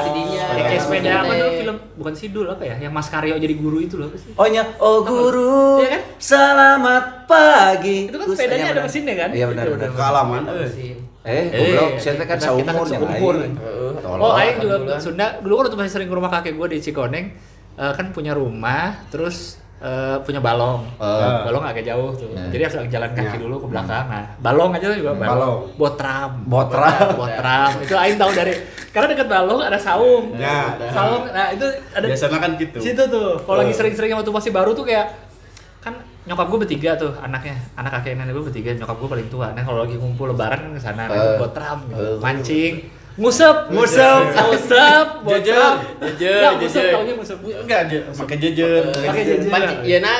Kayak 0.55 0.81
sepeda 0.87 1.11
apa 1.19 1.35
dulu 1.35 1.51
film 1.51 1.75
bukan 1.99 2.13
Sidul 2.15 2.47
apa 2.47 2.63
ya? 2.63 2.79
Yang 2.79 2.93
Mas 2.95 3.11
Karyo 3.11 3.35
jadi 3.35 3.55
guru 3.59 3.83
itu 3.83 3.99
loh 3.99 4.07
apa 4.07 4.15
sih? 4.15 4.31
Oh 4.39 4.47
nya, 4.47 4.63
oh 4.79 5.03
guru, 5.03 5.83
Iya 5.83 5.99
kan? 5.99 6.01
selamat 6.15 7.05
pagi. 7.27 8.07
Itu 8.07 8.15
kan 8.15 8.27
sepedanya 8.31 8.71
iya, 8.71 8.71
ada 8.71 8.81
mesinnya 8.87 9.15
kan? 9.19 9.29
Iya 9.35 9.45
benar 9.51 9.63
Itu 9.67 9.73
benar. 9.75 9.89
Kealaman 9.91 10.41
euy. 10.47 10.63
mesin. 10.63 10.97
Eh, 11.27 11.43
goblok, 11.51 11.91
saya 11.99 12.13
teh 12.15 12.27
kan 12.31 12.39
saumur 12.39 12.87
yang 12.87 12.87
seumur. 12.87 13.35
lain. 13.35 13.53
Heeh. 13.59 13.91
Oh, 14.23 14.31
Aing 14.31 14.57
juga. 14.63 14.95
Sunda. 14.95 15.43
Dulu 15.43 15.53
kan 15.59 15.63
waktu 15.67 15.75
masih 15.75 15.91
sering 15.91 16.07
ke 16.07 16.15
rumah 16.15 16.31
kakek 16.31 16.55
gue 16.55 16.67
di 16.71 16.79
Cikoneng, 16.79 17.35
eh, 17.75 17.91
kan 17.99 18.15
punya 18.15 18.31
rumah, 18.31 18.95
terus 19.11 19.58
eh, 19.79 20.17
punya 20.21 20.37
balong. 20.37 20.83
Eh. 20.95 21.39
balong 21.43 21.63
agak 21.63 21.83
jauh 21.83 22.11
tuh. 22.11 22.27
Ya. 22.29 22.45
Jadi 22.49 22.61
harus 22.61 22.75
jalan 22.87 23.09
kaki 23.09 23.27
Ya. 23.31 23.39
dulu 23.39 23.55
ke 23.57 23.67
belakang. 23.67 24.05
Nah, 24.05 24.25
balong 24.37 24.71
aja 24.71 24.85
juga 24.91 25.11
balong. 25.13 25.31
Balong. 25.31 25.57
Botram. 25.75 26.31
Botram. 26.45 27.07
Botram. 27.15 27.71
itu 27.79 27.93
Aing 27.93 28.15
tahu 28.15 28.31
dari 28.33 28.53
karena 28.89 29.07
dekat 29.09 29.27
balong 29.27 29.59
ada 29.61 29.77
saung. 29.77 30.35
Ya. 30.35 30.75
Saung. 30.89 31.23
Nah, 31.27 31.47
itu 31.49 31.65
ada 31.89 32.05
Biasanya 32.05 32.37
kan 32.37 32.51
gitu. 32.55 32.77
situ 32.77 33.03
tuh. 33.05 33.39
Kalau 33.39 33.57
lagi 33.57 33.71
Eh. 33.71 33.77
sering-sering 33.77 34.11
waktu 34.11 34.29
masih 34.29 34.51
baru 34.51 34.71
tuh 34.71 34.83
kayak 34.83 35.07
kan 35.79 35.95
nyokap 36.21 36.45
gue 36.45 36.59
bertiga 36.59 36.91
tuh 36.93 37.15
anaknya 37.17 37.55
anak 37.73 37.95
kakek 37.95 38.13
nenek 38.13 38.35
gue 38.35 38.43
bertiga 38.43 38.75
nyokap 38.75 38.99
gue 38.99 39.09
paling 39.09 39.27
tua 39.29 39.55
nah 39.55 39.63
kalau 39.63 39.81
lagi 39.81 39.95
ngumpul 39.95 40.27
lebaran 40.27 40.59
kan 40.59 40.71
ke 40.75 40.81
sana 40.81 41.07
Eh. 41.07 41.15
itu 41.15 41.29
botram 41.39 41.79
gitu. 41.87 42.19
Mancing 42.19 42.73
Ngusep. 43.19 43.55
ngusep 43.69 45.07
botram 45.21 45.75
Jejer, 45.99 46.39
ya 46.39 46.49
jejer. 46.55 46.91
taunya 46.95 47.13
ngusep 47.13 47.37
Enggak 47.43 47.79
aja 47.85 47.97
pakai 48.15 48.37
jejer. 48.39 48.83
Pakai 48.95 49.23
jejer. 49.27 49.99
Na 49.99 50.13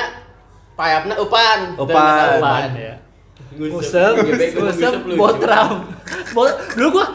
payapna 0.76 1.14
upan. 1.16 1.58
Upan. 1.74 1.96
Teu, 1.96 2.38
Apaan 2.38 2.72
ya 2.76 2.94
ngusep 3.50 4.12
ngusep 4.54 4.92
botram 5.16 5.88
Bo- 6.30 6.56
dulu 6.76 6.88
gua 6.94 7.06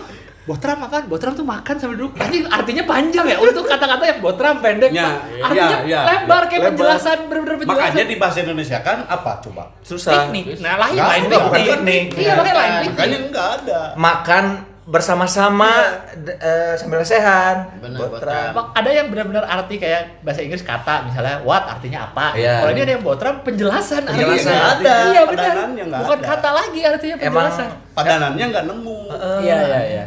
Botram 0.46 0.78
apaan? 0.78 1.10
Botram 1.10 1.34
tuh 1.34 1.42
makan 1.42 1.74
sambil 1.74 1.98
duduk. 1.98 2.22
Ini 2.22 2.46
artinya 2.46 2.86
panjang 2.86 3.26
ya. 3.26 3.42
Untuk 3.42 3.66
kata-kata 3.66 4.06
yang 4.06 4.22
botram 4.22 4.62
pendek 4.62 4.94
Ya, 4.94 5.02
tuh 5.02 5.42
artinya 5.42 5.78
ya, 5.82 5.90
ya, 5.90 6.00
lebar 6.06 6.22
ya. 6.38 6.46
kayak 6.46 6.54
Lebar. 6.54 6.70
penjelasan 6.70 7.18
bener-bener 7.26 7.56
penjelasan. 7.58 7.82
Makanya 7.82 8.04
di 8.06 8.16
bahasa 8.22 8.38
Indonesia 8.46 8.78
kan 8.86 8.98
apa 9.10 9.32
coba? 9.42 9.74
Susah. 9.82 10.30
teknik. 10.30 10.62
Nah, 10.62 10.78
lain 10.78 11.02
lain 11.02 11.24
teknik. 11.34 12.04
Iya, 12.14 12.34
makanya 12.38 12.56
lain 12.56 12.70
Bukan. 12.70 12.78
teknik. 12.78 12.94
Makanya 12.94 13.18
enggak 13.26 13.48
ada. 13.58 13.80
Makan 13.98 14.44
bersama-sama 14.86 15.70
eh, 16.14 16.78
sambil 16.78 17.02
lesehan. 17.02 17.66
Benar, 17.82 18.06
Botram. 18.06 18.54
Ada 18.72 18.90
yang 18.94 19.10
benar-benar 19.10 19.42
arti 19.44 19.82
kayak 19.82 20.22
bahasa 20.22 20.46
Inggris 20.46 20.62
kata 20.62 21.10
misalnya 21.10 21.42
what 21.42 21.66
artinya 21.66 22.06
apa. 22.06 22.38
Iya. 22.38 22.62
Kalau 22.62 22.72
ini 22.72 22.82
ada 22.86 22.94
yang 22.94 23.04
botram 23.04 23.36
penjelasan. 23.42 24.06
artinya. 24.06 24.22
Penjelasan. 24.30 24.54
Nggak 24.54 24.70
ada. 24.78 24.96
Iya 25.10 25.22
benar. 25.26 25.56
Nggak 25.74 26.00
Bukan 26.06 26.20
ada. 26.22 26.28
kata 26.30 26.50
lagi 26.54 26.80
artinya 26.86 27.16
Emang 27.18 27.26
penjelasan. 27.50 27.68
Padanannya 27.98 28.46
enggak 28.46 28.66
nemu. 28.70 28.98
Iya 29.42 29.58
iya 29.66 29.82
iya. 29.90 30.06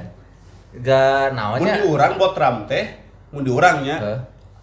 Gak 0.78 1.34
Mun 1.34 1.34
naonnya. 1.34 1.74
di 1.74 1.82
urang 1.88 2.14
botram 2.14 2.56
teh, 2.70 2.84
mun 3.34 3.42
di 3.42 3.50
urangnya 3.50 3.96
Heh. 3.98 4.18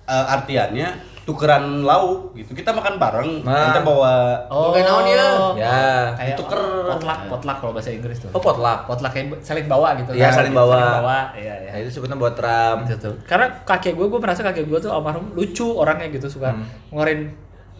eh, 0.08 0.26
artiannya 0.32 0.90
tukeran 1.26 1.82
lauk 1.82 2.32
gitu. 2.34 2.54
Kita 2.54 2.70
makan 2.70 2.96
bareng, 2.96 3.42
Nah. 3.42 3.74
kita 3.74 3.82
bawa 3.82 4.38
Oke, 4.46 4.80
naon 4.80 5.04
ya? 5.04 5.26
Ya. 5.58 5.82
Kayak 6.14 6.38
Tuker. 6.38 6.62
potluck 6.88 7.20
potluck 7.28 7.58
kalau 7.60 7.74
bahasa 7.74 7.90
Inggris 7.90 8.22
tuh. 8.22 8.30
Oh, 8.30 8.38
potluck. 8.38 8.86
Potluck 8.86 9.10
kayak 9.10 9.42
saling 9.42 9.66
bawa 9.66 9.98
gitu. 9.98 10.14
Iya, 10.14 10.30
kan. 10.30 10.38
saling 10.40 10.54
bawa. 10.54 10.74
Saling 10.76 10.96
bawa. 11.02 11.18
Iya 11.34 11.54
iya. 11.60 11.70
Nah, 11.74 11.80
itu 11.82 11.90
sebutnya 11.92 12.14
botram. 12.16 12.86
Gitu 12.86 12.96
tuh. 13.00 13.14
Karena 13.26 13.50
kakek 13.60 13.94
gue, 13.94 14.06
gue 14.06 14.20
merasa 14.20 14.42
kakek 14.42 14.66
gue 14.66 14.80
tuh 14.80 14.90
almarhum 14.90 15.34
lucu 15.34 15.66
orangnya 15.66 16.08
gitu 16.10 16.30
suka 16.30 16.54
Hmm. 16.54 16.64
ngeluarin 16.90 17.34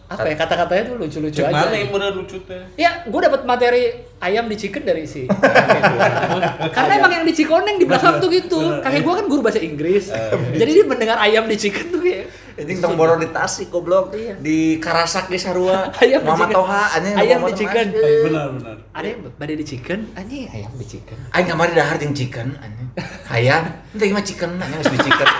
apa 0.06 0.22
ya 0.22 0.36
kata-katanya 0.36 0.82
tuh 0.86 0.96
lucu-lucu 0.96 1.40
aja. 1.40 1.50
mana 1.66 1.74
yang 1.74 1.90
bener 1.90 2.14
lucu 2.14 2.38
teh? 2.40 2.62
Ya, 2.74 3.02
gue 3.02 3.20
dapat 3.20 3.42
materi 3.42 3.90
ayam 4.16 4.46
di 4.46 4.54
chicken 4.54 4.82
dari 4.82 5.02
si. 5.02 5.26
Karena 6.76 6.92
emang 6.96 7.12
yang 7.12 7.24
di 7.24 7.34
Cikoneng 7.34 7.76
di 7.76 7.86
belakang 7.86 8.18
tuh 8.18 8.30
gitu. 8.30 8.58
Kakek 8.80 9.02
gue 9.02 9.14
kan 9.14 9.26
guru 9.26 9.40
bahasa 9.42 9.58
Inggris. 9.58 10.10
Jadi 10.52 10.70
dia 10.72 10.84
mendengar 10.84 11.18
ayam 11.18 11.46
di 11.46 11.56
chicken 11.56 11.90
tuh 11.90 12.00
kayak 12.00 12.26
Anjing 12.56 12.80
tong 12.80 12.96
boro 12.96 13.20
di 13.20 13.28
Tasik 13.28 13.68
goblok. 13.68 14.16
Iya. 14.16 14.40
Di 14.40 14.80
Karasak 14.80 15.28
di 15.28 15.36
Sarua. 15.36 15.92
ayam 16.00 16.24
Mama 16.24 16.48
chicken. 16.48 16.56
Toha 16.56 16.82
anjing 16.96 17.14
ayam 17.20 17.44
di 17.44 17.52
chicken. 17.52 17.86
Benar 17.92 18.48
benar. 18.56 18.76
Ada 18.96 19.06
yang 19.12 19.20
badai 19.36 19.56
di 19.60 19.66
chicken, 19.68 20.08
anjing 20.16 20.48
ayam 20.48 20.72
di 20.72 20.86
chicken. 20.88 21.20
Aing 21.36 21.44
kamari 21.44 21.76
dahar 21.76 22.00
jeung 22.00 22.16
chicken 22.16 22.56
anjing. 22.56 22.88
Hayang, 23.28 23.76
teh 23.92 24.08
mah 24.08 24.24
chicken 24.24 24.56
anjing 24.56 24.80
geus 24.80 24.92
di 24.96 25.00
chicken. 25.04 25.28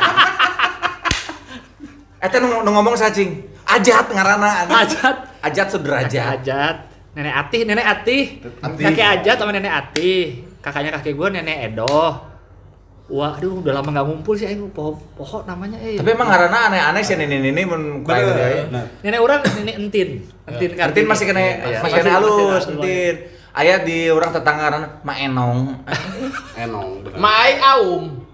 Eta 2.25 2.37
nu, 2.37 2.61
nu 2.61 2.71
ngomong 2.77 3.01
sacing. 3.01 3.49
Ajat 3.65 4.13
ngaranna 4.13 4.69
anjing. 4.69 4.77
Ajat. 4.77 5.17
Ajat 5.41 5.67
Sudrajat. 5.73 6.45
Ajat. 6.45 6.77
Nenek 7.17 7.33
Atih, 7.33 7.65
Nenek 7.65 7.87
Atih. 7.89 8.45
Atih. 8.61 8.85
Kakek 8.93 9.09
Ajat 9.09 9.41
sama 9.41 9.57
Nenek 9.57 9.73
Atih. 9.73 10.45
Kakaknya 10.61 10.93
kakek 11.01 11.17
gue 11.17 11.29
Nenek 11.33 11.73
Edo. 11.73 12.36
Wah, 13.07 13.39
aduh 13.39 13.63
udah 13.63 13.71
lama 13.71 13.87
nggak 13.95 14.07
ngumpul 14.11 14.35
sih, 14.35 14.51
aing 14.51 14.67
pohon 14.75 14.99
pohon 15.15 15.47
namanya 15.47 15.79
eh. 15.79 15.95
Tapi 15.95 16.11
emang 16.11 16.27
ngaranna 16.27 16.59
aneh-aneh 16.75 17.03
sih 17.07 17.15
ini 17.15 17.39
ini 17.39 17.63
mun 17.63 18.03
ku 18.03 18.11
aing 18.11 18.27
teh. 18.35 18.35
Bener. 18.35 18.67
Nah, 18.75 18.85
Nenek 19.07 19.21
orang 19.23 19.41
nenek 19.63 19.77
entin. 19.79 20.09
Entin 20.51 20.71
Entin 20.75 21.07
masih 21.07 21.25
kena 21.31 21.39
Iya, 21.39 21.79
masih 21.87 21.97
kena 22.03 22.13
halus, 22.19 22.67
entin. 22.67 23.15
Aya 23.55 23.81
di 23.87 24.11
orang 24.11 24.35
tetangga 24.35 24.99
Ma 25.07 25.15
Enong. 25.23 25.87
enong. 26.59 26.91
Mai 27.15 27.57
aum. 27.63 28.26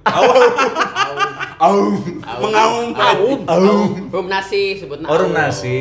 Aum. 1.62 1.94
Mengaum. 2.42 2.90
Aum. 2.90 3.38
Aum. 3.46 3.90
Rum 4.10 4.26
nasi 4.26 4.74
sebutna. 4.74 5.06
Oh, 5.06 5.14
rum 5.14 5.30
aum. 5.30 5.38
nasi. 5.38 5.78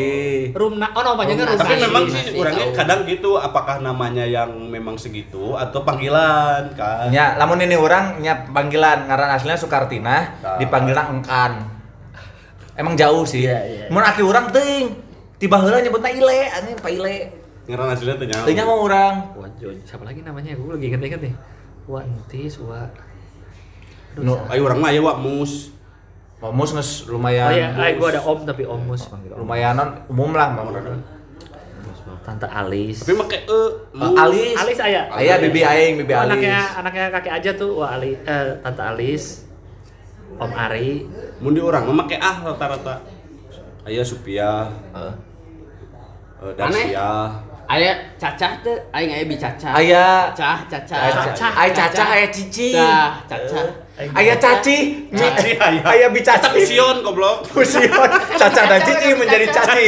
Rumna, 0.53 0.93
oh 0.93 1.01
namanya 1.01 1.33
kan 1.33 1.37
Rumna. 1.41 1.57
rumna. 1.57 1.61
Tapi 1.65 1.73
memang 1.81 2.03
sih 2.05 2.23
orangnya 2.37 2.65
kadang 2.77 2.99
gitu 3.09 3.31
apakah 3.33 3.81
namanya 3.81 4.21
yang 4.21 4.53
memang 4.69 4.93
segitu 4.93 5.57
atau 5.57 5.81
panggilan 5.81 6.69
kan. 6.77 7.09
Nya, 7.09 7.33
lamun 7.35 7.65
ini 7.65 7.73
orang 7.73 8.21
nya 8.21 8.45
panggilan 8.45 9.09
ngaran 9.09 9.33
aslinya 9.33 9.57
Sukartina, 9.57 10.37
Nah. 10.37 10.57
dipanggilna 10.61 11.03
engkan. 11.09 11.65
Emang 12.77 12.93
jauh 12.93 13.25
sih. 13.25 13.49
Iya, 13.49 13.59
iya. 13.65 13.85
Mun 13.89 14.05
aki 14.05 14.21
urang 14.21 14.53
teuing, 14.53 14.93
tiba 15.41 15.57
heula 15.57 15.81
nyebutna 15.81 16.13
Ile, 16.13 16.45
anjing 16.47 16.77
pa 16.77 16.93
Ile. 16.93 17.41
Ngeran 17.65 17.89
hasilnya 17.89 18.15
tuh 18.21 18.27
nyawa. 18.29 18.45
Teuing 18.45 18.59
mau 18.63 18.79
urang. 18.85 19.15
Siapa 19.81 20.05
lagi 20.05 20.21
namanya? 20.21 20.53
Gue 20.53 20.77
lagi 20.77 20.85
inget-inget 20.93 21.21
nih. 21.25 21.33
Wah, 21.89 22.05
entis, 22.05 22.61
salah. 24.17 24.51
Ayo 24.51 24.61
orang 24.67 24.79
mah 24.79 24.91
ya 24.91 25.01
wak 25.01 25.17
mus. 25.19 25.71
Mus 26.41 26.71
nges 26.73 27.05
lumayan. 27.05 27.47
Oh 27.47 27.53
iya, 27.53 27.69
ay, 27.77 28.01
gue 28.01 28.07
ada 28.09 28.21
om 28.25 28.41
tapi 28.41 28.65
om 28.65 28.81
mus 28.81 29.05
panggil 29.05 29.29
om. 29.37 29.45
lumayanan 29.45 30.03
umum 30.09 30.33
lah. 30.33 30.57
Tante 32.21 32.45
Alis. 32.45 33.01
Tapi 33.01 33.17
make 33.17 33.39
e 33.49 33.61
Uh, 33.97 34.13
Alis. 34.13 34.53
Alis 34.53 34.77
ayah. 34.77 35.09
Aya 35.09 35.41
bibi 35.41 35.61
aing, 35.65 35.97
bibi 35.97 36.13
Oh, 36.13 36.21
Alis. 36.21 36.37
anaknya 36.37 36.59
anaknya 36.77 37.05
kakek 37.09 37.33
aja 37.33 37.51
tuh, 37.57 37.81
wah 37.81 37.97
Ali, 37.97 38.13
eh, 38.13 38.57
Tante 38.61 38.81
Alis, 38.81 39.45
Om 40.37 40.51
Ari, 40.53 41.05
Mun 41.41 41.57
di 41.57 41.61
orang 41.61 41.89
mah 41.89 42.05
make 42.05 42.21
ah 42.21 42.45
rata-rata. 42.45 43.01
Aya 43.81 44.05
Supia, 44.05 44.69
Heeh. 44.93 45.13
eh, 46.45 46.53
Darsia. 46.53 47.09
Aya 47.65 47.91
cacah 48.19 48.51
teh, 48.61 48.77
aing 48.91 49.09
aya 49.09 49.23
bi 49.25 49.35
cacah. 49.39 49.71
Aya 49.73 50.29
Cacah, 50.35 50.57
cacah. 50.69 50.97
Aya 51.01 51.11
cacah, 51.15 51.51
aya 51.55 51.71
cacah, 51.73 52.07
aya 52.11 52.27
cici. 52.29 52.69
Cacah, 52.75 53.09
cacah. 53.25 53.65
Ayah 54.09 54.37
caci, 54.41 55.05
caci 55.13 55.49
ayah. 55.61 55.83
Ayah 55.85 56.09
bicaci. 56.09 56.41
Tapi 56.41 56.65
sion 56.65 57.05
goblok. 57.05 57.45
Fusion. 57.53 58.09
Caca 58.33 58.61
dan 58.65 58.81
cici 58.81 59.13
menjadi 59.13 59.45
caci. 59.53 59.87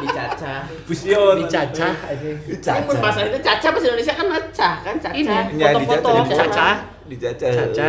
Bicaca. 0.00 0.54
Fusion. 0.88 1.36
Bicaca 1.44 1.88
aja. 2.08 2.30
Bicaca. 2.48 2.80
Ini 2.80 3.00
bahasa 3.02 3.20
itu 3.28 3.38
caca 3.44 3.66
bahasa 3.68 3.86
Indonesia 3.92 4.14
kan 4.16 4.26
caca, 4.32 4.70
kan 4.80 4.94
caca. 4.96 5.12
Ini 5.12 5.36
foto-foto 5.52 6.08
iya, 6.08 6.36
caca. 6.40 6.68
Dijaca. 7.08 7.46
Caca. 7.52 7.88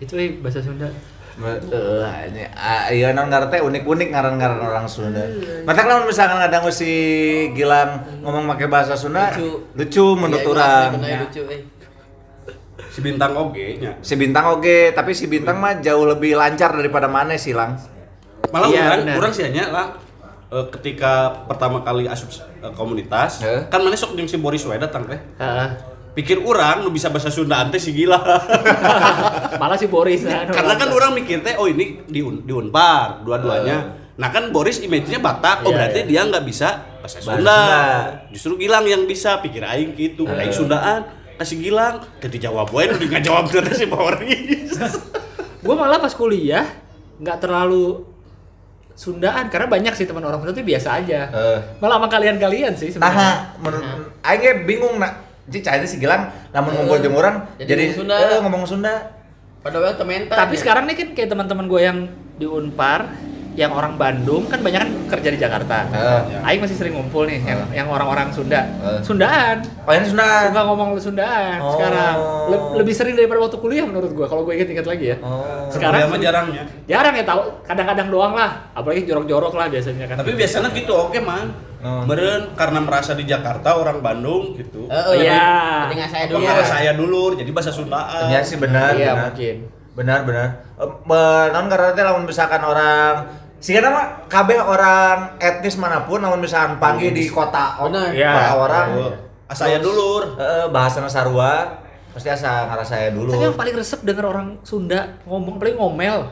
Itu 0.00 0.14
eh, 0.16 0.40
bahasa 0.40 0.60
Sunda. 0.64 0.88
Betul, 1.38 2.02
ini 2.02 2.50
ayo 2.90 3.14
nang 3.14 3.30
teh 3.30 3.62
unik-unik 3.62 4.08
ngaran-ngaran 4.10 4.58
orang 4.58 4.86
Sunda. 4.90 5.22
Iya, 5.22 5.62
Mata 5.62 5.86
kalau 5.86 6.02
misalkan 6.02 6.42
kadang 6.42 6.66
si 6.74 6.90
Gilang 7.54 8.22
ngomong 8.26 8.50
pakai 8.54 8.66
bahasa 8.66 8.98
Sunda, 8.98 9.30
lucu, 9.38 9.70
lucu 9.78 10.06
menurut 10.18 10.42
orang. 10.50 10.98
Lucu, 10.98 11.46
eh. 11.46 11.77
Si 12.98 13.06
bintang 13.06 13.30
oge 13.32 13.78
nya. 13.78 13.94
Si 14.02 14.18
Bintang 14.18 14.58
oke, 14.58 14.90
tapi 14.90 15.14
si 15.14 15.30
Bintang 15.30 15.62
mah 15.62 15.78
jauh 15.78 16.02
lebih 16.02 16.34
lancar 16.34 16.74
daripada 16.74 17.06
mana 17.06 17.38
sih, 17.38 17.54
Lang? 17.54 17.78
Malah 18.50 18.66
Iya, 18.66 18.82
orang, 18.82 19.00
benar. 19.06 19.16
orang 19.22 19.30
sih 19.30 19.44
hanya 19.46 19.64
lah 19.70 19.86
eh, 20.50 20.66
ketika 20.74 21.46
pertama 21.46 21.78
kali 21.80 22.10
asup 22.10 22.26
eh, 22.34 22.74
komunitas, 22.74 23.38
Heeh. 23.38 23.70
kan 23.70 23.78
mana 23.78 23.94
sok 23.94 24.18
jeung 24.18 24.26
si 24.26 24.34
Boris 24.34 24.66
we 24.66 24.74
datang 24.74 25.06
teh. 25.06 25.14
Heeh. 25.14 25.68
Pikir 26.10 26.42
orang 26.42 26.82
nu 26.82 26.90
bisa 26.90 27.06
bahasa 27.06 27.30
Sunda 27.30 27.62
teh 27.70 27.78
si 27.78 27.94
gila. 27.94 28.18
Malah 29.62 29.78
si 29.78 29.86
Boris 29.86 30.26
nah, 30.26 30.42
Karena 30.50 30.74
kan 30.74 30.90
orang 30.90 31.14
mikir 31.14 31.38
teh 31.38 31.54
oh 31.54 31.70
ini 31.70 32.02
di 32.02 32.18
Un- 32.18 32.42
di 32.42 32.50
Unpar 32.50 33.22
dua-duanya. 33.22 33.94
Nah 34.18 34.34
kan 34.34 34.50
Boris 34.50 34.82
image-nya 34.82 35.22
Batak, 35.22 35.62
oh 35.62 35.70
Iya, 35.70 35.76
berarti 35.78 36.00
iya. 36.02 36.08
dia 36.10 36.20
nggak 36.26 36.42
bisa 36.42 36.68
bahasa. 36.98 37.22
Sunda. 37.22 37.62
Justru 38.34 38.58
Gilang 38.58 38.82
yang 38.82 39.06
bisa, 39.06 39.38
pikir 39.38 39.62
aing 39.62 39.94
gitu. 39.94 40.26
Aing 40.26 40.50
Sundaan, 40.50 41.06
kasih 41.38 41.56
Gilang, 41.62 42.02
ketika 42.18 42.50
jawab 42.50 42.74
wae 42.74 42.90
nu 42.90 42.98
ngajawab 42.98 43.46
terus 43.48 43.78
si 43.78 43.86
Boris. 43.86 44.74
gue 45.58 45.74
malah 45.74 45.98
pas 46.02 46.14
kuliah 46.14 46.66
nggak 47.18 47.38
terlalu 47.42 48.06
Sundaan 48.98 49.46
karena 49.46 49.70
banyak 49.70 49.94
sih 49.94 50.10
teman 50.10 50.26
orang 50.26 50.42
Sunda 50.42 50.50
tuh 50.58 50.66
biasa 50.66 50.98
aja. 50.98 51.30
Eh. 51.30 51.58
Malah 51.78 52.02
sama 52.02 52.08
kalian-kalian 52.10 52.74
sih 52.74 52.90
sebenarnya. 52.90 53.14
Nah, 53.14 53.34
menurut 53.62 53.86
aing 54.26 54.42
ge 54.42 54.50
bingung 54.66 54.98
nak. 54.98 55.22
Jadi 55.46 55.64
cai 55.64 55.86
si 55.86 56.02
Gilang 56.02 56.28
namun 56.52 56.76
ngumpul 56.76 57.00
jeung 57.00 57.16
urang 57.16 57.40
Jadi 57.56 57.64
jadi 57.64 57.82
ngomong 57.88 57.96
Sunda. 57.96 58.16
eh, 58.18 58.40
ngomong 58.42 58.62
Sunda. 58.66 58.94
Padahal 59.62 59.94
tementan. 59.94 60.34
Tapi 60.34 60.54
ya. 60.58 60.60
sekarang 60.60 60.84
nih 60.90 60.96
kan 60.98 61.08
kayak 61.14 61.28
teman-teman 61.30 61.64
gue 61.70 61.80
yang 61.80 61.98
di 62.38 62.46
Unpar, 62.46 63.14
yang 63.58 63.74
orang 63.74 63.98
Bandung 63.98 64.46
kan 64.46 64.62
banyak 64.62 64.78
kan 64.78 64.90
kerja 65.10 65.34
di 65.34 65.38
Jakarta. 65.42 65.82
Heeh. 65.90 66.46
Aing 66.46 66.62
masih 66.62 66.78
sering 66.78 66.94
ngumpul 66.94 67.26
nih 67.26 67.42
yang, 67.42 67.66
yang 67.74 67.88
orang-orang 67.90 68.30
Sunda. 68.30 68.62
Eh. 68.62 69.02
Sundaan. 69.02 69.66
Oh, 69.82 69.90
ini 69.90 70.06
Sunda. 70.06 70.46
Suka 70.46 70.62
ngomong 70.62 70.88
Sundaan 70.94 71.58
Oh. 71.58 71.74
sekarang. 71.74 72.14
Le- 72.54 72.66
lebih 72.78 72.94
sering 72.94 73.18
daripada 73.18 73.42
waktu 73.42 73.58
kuliah 73.58 73.82
menurut 73.82 74.14
gue. 74.14 74.26
Kalau 74.30 74.46
gue 74.46 74.54
inget-inget 74.54 74.86
lagi 74.86 75.10
ya. 75.10 75.16
Oh. 75.18 75.66
Sekarang 75.66 76.06
mah 76.06 76.22
jarangnya. 76.22 76.62
jarang 76.86 77.12
ya 77.12 77.24
tahu. 77.26 77.42
Kadang-kadang 77.66 78.06
doang 78.08 78.32
lah. 78.32 78.70
Apalagi 78.72 79.02
jorok-jorok 79.02 79.50
lah 79.52 79.66
biasanya 79.66 80.06
kan. 80.06 80.16
Tapi 80.22 80.38
biasanya 80.38 80.70
gitu 80.70 80.94
oke 80.94 81.18
man. 81.18 81.50
Oh. 81.82 82.06
Meren 82.06 82.54
karena 82.54 82.78
merasa 82.78 83.18
di 83.18 83.26
Jakarta 83.26 83.74
orang 83.74 83.98
Bandung 83.98 84.54
gitu. 84.54 84.86
Eh, 84.86 85.02
oh, 85.02 85.14
Iya. 85.14 85.90
Saya 86.06 86.30
dulu. 86.30 86.46
karena 86.46 86.62
saya 86.64 86.90
dulur 86.94 87.34
jadi 87.34 87.50
bahasa 87.50 87.74
Sundaan. 87.74 88.30
Iya 88.30 88.40
sih 88.46 88.54
benar, 88.54 88.94
Iya, 88.94 89.12
benar. 89.12 89.24
mungkin. 89.34 89.56
Benar, 89.98 90.18
benar. 90.22 90.48
Eh, 90.78 90.90
be- 91.04 91.48
non 91.50 91.66
karena 91.66 91.90
lamun 92.06 92.22
misalkan 92.22 92.62
orang 92.62 93.26
sih 93.58 93.74
mah 93.74 94.06
kabeh 94.26 94.56
orang 94.56 95.34
etnis 95.36 95.74
mana 95.74 96.02
pun 96.02 96.18
namun 96.18 96.38
misalkan 96.38 96.78
panggil 96.78 97.10
di 97.10 97.26
kota. 97.26 97.74
Iya. 98.08 98.30
kota 98.30 98.52
orang 98.56 98.88
Oh, 98.94 99.12
Asaya 99.46 99.78
dulur. 99.78 100.36
eh 100.36 100.68
bahasa 100.68 101.00
sarua 101.04 101.80
pasti 102.08 102.28
asa 102.28 102.66
ngarasa 102.66 102.94
saya 102.94 103.08
dulu. 103.10 103.30
Tapi 103.30 103.44
yang 103.44 103.56
paling 103.56 103.74
resep 103.74 104.00
denger 104.02 104.24
orang 104.24 104.60
Sunda 104.60 105.18
ngomong 105.24 105.56
paling 105.56 105.74
ngomel. 105.74 106.28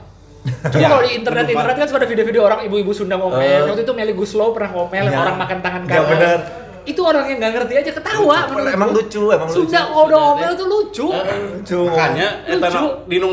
Coba 0.63 0.79
Ya, 0.79 0.87
kalau 0.87 1.03
di 1.03 1.13
internet 1.17 1.45
internet 1.49 1.75
kan 1.75 1.87
suka 1.87 1.99
ada 1.99 2.09
video-video 2.09 2.43
orang 2.43 2.61
ibu-ibu 2.63 2.93
Sunda 2.93 3.17
ngomel. 3.17 3.41
Eh. 3.41 3.67
Waktu 3.67 3.83
itu 3.83 3.93
Meli 3.93 4.13
Guslow 4.13 4.53
pernah 4.53 4.71
ngomel 4.71 5.05
Ya. 5.07 5.17
orang 5.17 5.35
makan 5.35 5.59
tangan 5.59 5.83
Ya, 5.83 5.91
kanan. 5.97 6.11
bener. 6.13 6.39
Itu 6.87 7.03
orang 7.03 7.27
yang 7.27 7.39
nggak 7.43 7.53
ngerti 7.57 7.75
aja 7.77 7.91
ketawa. 7.91 8.39
menurut 8.47 8.71
emang 8.71 8.91
lucu, 8.95 9.23
emang 9.27 9.49
lucu. 9.49 9.59
Sunda 9.59 9.81
ngomel 9.91 10.51
tuh 10.55 10.67
lucu. 10.69 11.07
Lucu. 11.11 11.81
Makanya 11.91 12.29
eta 12.47 12.67
Lucu. 12.69 12.79
na- 12.79 12.97
di 13.03 13.17
nu 13.19 13.29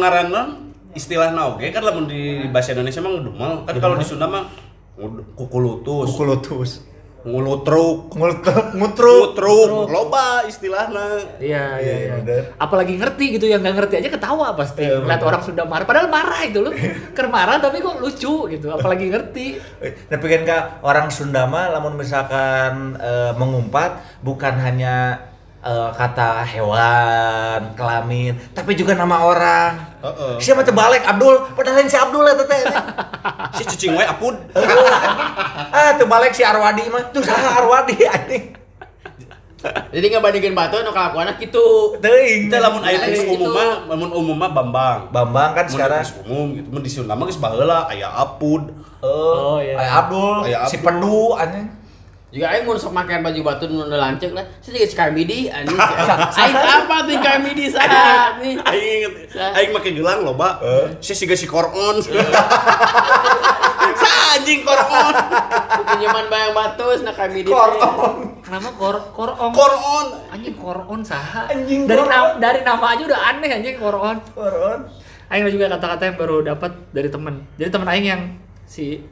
ngaranna 0.94 0.98
istilahna 0.98 1.42
oge 1.58 1.74
kan 1.74 1.82
lamun 1.84 2.06
di 2.06 2.46
bahasa 2.54 2.78
Indonesia 2.78 3.02
mah 3.02 3.12
ngudumel. 3.18 3.52
Kan 3.66 3.76
kalau 3.82 3.96
di 3.98 4.06
Sunda 4.06 4.30
mah 4.30 4.46
ngud- 4.98 5.26
kukulutus, 5.34 6.14
kulutus. 6.14 6.72
ngulutruk, 7.24 8.12
Ngutruk, 8.76 9.88
loba 9.88 10.44
istilahna. 10.44 11.24
Iya, 11.40 11.80
iya, 11.80 11.96
iya. 12.04 12.14
bener. 12.20 12.52
Apalagi 12.60 13.00
ngerti 13.00 13.40
gitu 13.40 13.48
yang 13.48 13.64
nggak 13.64 13.80
ngerti 13.80 13.96
aja 14.04 14.10
ketawa 14.12 14.52
pasti. 14.60 14.84
Iya, 14.84 15.08
Lihat 15.08 15.24
orang 15.24 15.40
Sunda 15.40 15.64
marah, 15.64 15.88
padahal 15.88 16.12
marah 16.12 16.44
itu 16.44 16.60
lu. 16.60 16.76
Ker 17.16 17.32
marah 17.32 17.64
tapi 17.64 17.80
kok 17.80 17.96
lucu 18.04 18.52
gitu. 18.52 18.68
Apalagi 18.76 19.08
ngerti. 19.08 19.56
Tapi 20.12 20.26
kan 20.28 20.42
kak 20.44 20.64
orang 20.84 21.08
Sunda 21.16 21.48
mah 21.48 21.72
lamun 21.72 21.96
misalkan 21.96 23.00
eh, 23.00 23.32
mengumpat 23.40 24.20
bukan 24.20 24.60
hanya 24.60 25.16
eh, 25.64 25.90
kata 25.96 26.44
hewan, 26.44 27.72
kelamin, 27.74 28.36
tapi 28.52 28.76
juga 28.76 28.94
nama 28.94 29.24
orang. 29.24 29.72
Heeh. 30.04 30.36
Siapa 30.38 30.62
terbalik 30.62 31.02
Abdul, 31.02 31.56
padahal 31.56 31.88
si 31.88 31.96
Abdul 31.96 32.28
ya 32.28 32.36
teteh. 32.36 32.62
Si 33.54 33.64
cicing 33.70 33.94
we 33.94 34.02
apud. 34.02 34.34
ah 35.70 35.94
terbalik 35.94 36.34
si 36.34 36.42
Arwadi 36.42 36.90
mah, 36.90 37.06
tuh 37.14 37.22
saha 37.22 37.62
Arwadi 37.62 38.02
anjing. 38.04 38.50
Jadi 39.64 40.06
ngebandingin 40.12 40.52
batu 40.52 40.76
nu 40.84 40.92
kelakuanna 40.92 41.40
kitu. 41.40 41.96
Teuing. 42.04 42.52
Kita 42.52 42.60
lamun 42.60 42.84
ayeuna 42.84 43.08
geus 43.08 43.24
Itu. 43.24 43.40
umum 43.40 43.50
mah, 43.56 43.70
lamun 43.88 44.10
umum 44.12 44.36
mah 44.36 44.52
Bambang. 44.52 45.00
Bambang 45.08 45.56
kan 45.56 45.66
sekarang. 45.72 46.04
umum 46.28 46.52
gitu, 46.52 46.68
mun 46.68 46.82
di 46.84 46.92
Sunda 46.92 47.16
mah 47.16 47.24
geus 47.24 47.40
baheula 47.40 47.88
aya 47.88 48.12
apud. 48.12 48.76
Oh, 49.00 49.56
Oh, 49.56 49.58
iya. 49.64 49.80
Aya 49.80 49.92
Abdul, 50.04 50.36
si. 50.68 50.82
Pedu 50.84 51.32
anjing. 51.38 51.68
Juga 52.34 52.50
aing 52.50 52.66
mun 52.66 52.82
sok 52.82 52.98
makan 52.98 53.22
baju 53.22 53.40
batu 53.46 53.70
nu 53.70 53.86
lancek 53.86 54.34
lah. 54.34 54.42
Saya 54.58 54.82
juga 54.82 54.90
si 54.90 54.96
Karmidi 54.98 55.54
anjing. 55.54 55.78
Aing 56.42 56.58
apa 56.58 57.06
tuh 57.06 57.22
Karmidi 57.22 57.70
saha 57.70 58.42
nih? 58.42 58.58
Aing 58.58 59.06
inget, 59.06 59.14
aing 59.38 59.70
make 59.70 59.94
gelang 59.94 60.26
loba. 60.26 60.58
Si 60.98 61.14
siga 61.14 61.38
si 61.38 61.46
koron. 61.46 62.02
Sa 64.02 64.12
anjing 64.34 64.66
koron. 64.66 65.14
Pinjaman 65.94 66.26
bayang 66.34 66.58
batus 66.58 67.06
na 67.06 67.14
Karmidi. 67.14 67.46
teh. 67.46 67.54
Koron. 67.54 68.42
Kenapa 68.42 68.70
kor 68.82 68.98
korong? 69.14 69.54
Koron. 69.54 70.08
Anjing 70.34 70.58
koron 70.58 71.06
saha. 71.06 71.54
Anjing, 71.54 71.86
dari 71.86 72.02
koron. 72.02 72.10
nama 72.10 72.30
dari 72.42 72.66
nama 72.66 72.98
aja 72.98 73.04
udah 73.14 73.22
aneh 73.30 73.62
anjing 73.62 73.78
koron. 73.78 74.18
Koron. 74.34 74.90
Aing 75.30 75.46
juga 75.54 75.70
kata-kata 75.78 76.10
yang 76.10 76.18
baru 76.18 76.42
dapat 76.42 76.82
dari 76.90 77.14
temen. 77.14 77.46
Jadi 77.62 77.70
temen 77.70 77.86
Aing 77.86 78.06
yang 78.10 78.22
si 78.66 79.06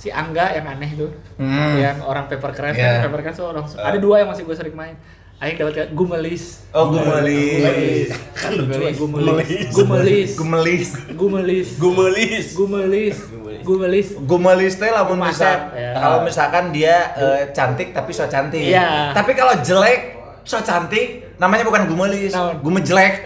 si 0.00 0.08
Angga 0.08 0.56
yang 0.56 0.64
aneh 0.64 0.96
tuh 0.96 1.12
hmm. 1.36 1.76
yang 1.76 2.00
orang 2.00 2.24
paper 2.24 2.56
craft 2.56 2.80
iya. 2.80 3.04
yeah. 3.04 3.04
paper 3.04 3.20
craft 3.20 3.36
tuh 3.44 3.48
orang 3.52 3.68
uh. 3.68 3.84
ada 3.84 3.98
dua 4.00 4.24
yang 4.24 4.32
masih 4.32 4.48
gue 4.48 4.56
sering 4.56 4.72
main 4.72 4.96
Aing 5.40 5.56
dapat 5.56 5.72
kayak 5.72 5.90
gumelis. 5.96 6.68
Oh, 6.68 6.92
gumelis. 6.92 7.64
Gumelis. 7.64 8.08
Kan 8.36 8.50
lucu 8.60 8.68
gumelis. 8.68 8.92
Ya, 8.92 8.92
gumelis. 8.92 9.68
Gumelis. 9.72 10.30
Gumelis. 10.36 10.88
Gumelis. 11.16 11.68
Gumelis. 11.80 12.46
Gumelis. 12.52 13.16
Gumelis 13.64 14.08
gumelis 14.20 14.74
lamun 14.92 15.20
gumelis 15.20 15.72
ya. 15.72 15.96
kalau 15.96 16.18
misalkan 16.24 16.72
dia 16.76 17.16
gumelis 17.16 17.48
cantik 17.56 17.96
tapi 17.96 18.12
so 18.12 18.28
cantik. 18.28 18.68
Iya. 18.68 19.16
Tapi 19.16 19.32
kalau 19.32 19.56
jelek 19.64 20.20
so 20.44 20.60
cantik 20.60 21.36
namanya 21.40 21.64
bukan 21.64 21.88
gumelis, 21.88 22.36
no. 22.36 22.60
gume 22.60 22.84
jelek. 22.84 23.24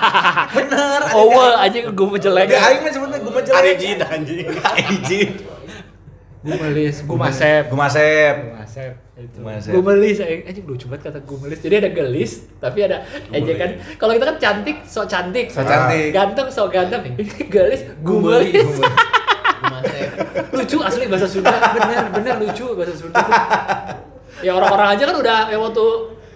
Bener. 0.54 1.00
Oh, 1.18 1.50
aja 1.58 1.78
gume 1.90 2.18
jelek. 2.22 2.46
Aing 2.54 2.78
mah 2.86 2.92
sebutnya 2.94 3.18
gume 3.18 3.40
jelek. 3.42 3.58
Arijin 3.58 3.98
anjing. 4.06 4.46
Arijin. 4.70 5.55
Gumelis, 6.46 6.96
gumasep. 7.02 7.62
Gumasep. 7.66 8.34
Gumasep. 8.46 8.92
Itu. 9.16 9.38
Gumasep. 9.40 9.70
Gumelis, 9.72 10.16
anjing 10.18 10.42
anjing 10.44 10.64
lucu 10.64 10.86
banget 10.86 11.02
kata 11.06 11.18
gumelis. 11.22 11.58
Jadi 11.58 11.74
ada 11.76 11.90
gelis, 11.90 12.32
tapi 12.56 12.78
ada 12.80 13.02
ejekan. 13.28 13.70
Kalau 13.96 14.12
kita 14.12 14.24
kan 14.26 14.36
cantik, 14.38 14.76
sok 14.84 15.06
cantik. 15.06 15.46
So 15.48 15.60
cantik. 15.60 16.12
Ganteng, 16.12 16.46
sok 16.46 16.68
ganteng. 16.70 17.02
Ini 17.10 17.24
gelis, 17.46 17.82
gumelis. 18.00 18.78
Gumasep. 19.56 20.08
lucu 20.52 20.76
asli 20.80 21.04
bahasa 21.06 21.26
Sunda. 21.26 21.50
Bener, 21.50 21.98
bener 22.12 22.34
lucu 22.38 22.66
bahasa 22.72 22.94
Sunda. 22.94 23.18
ya 24.38 24.52
orang-orang 24.52 24.88
aja 24.94 25.04
kan 25.04 25.16
udah 25.16 25.38
ya 25.48 25.56
waktu 25.56 25.84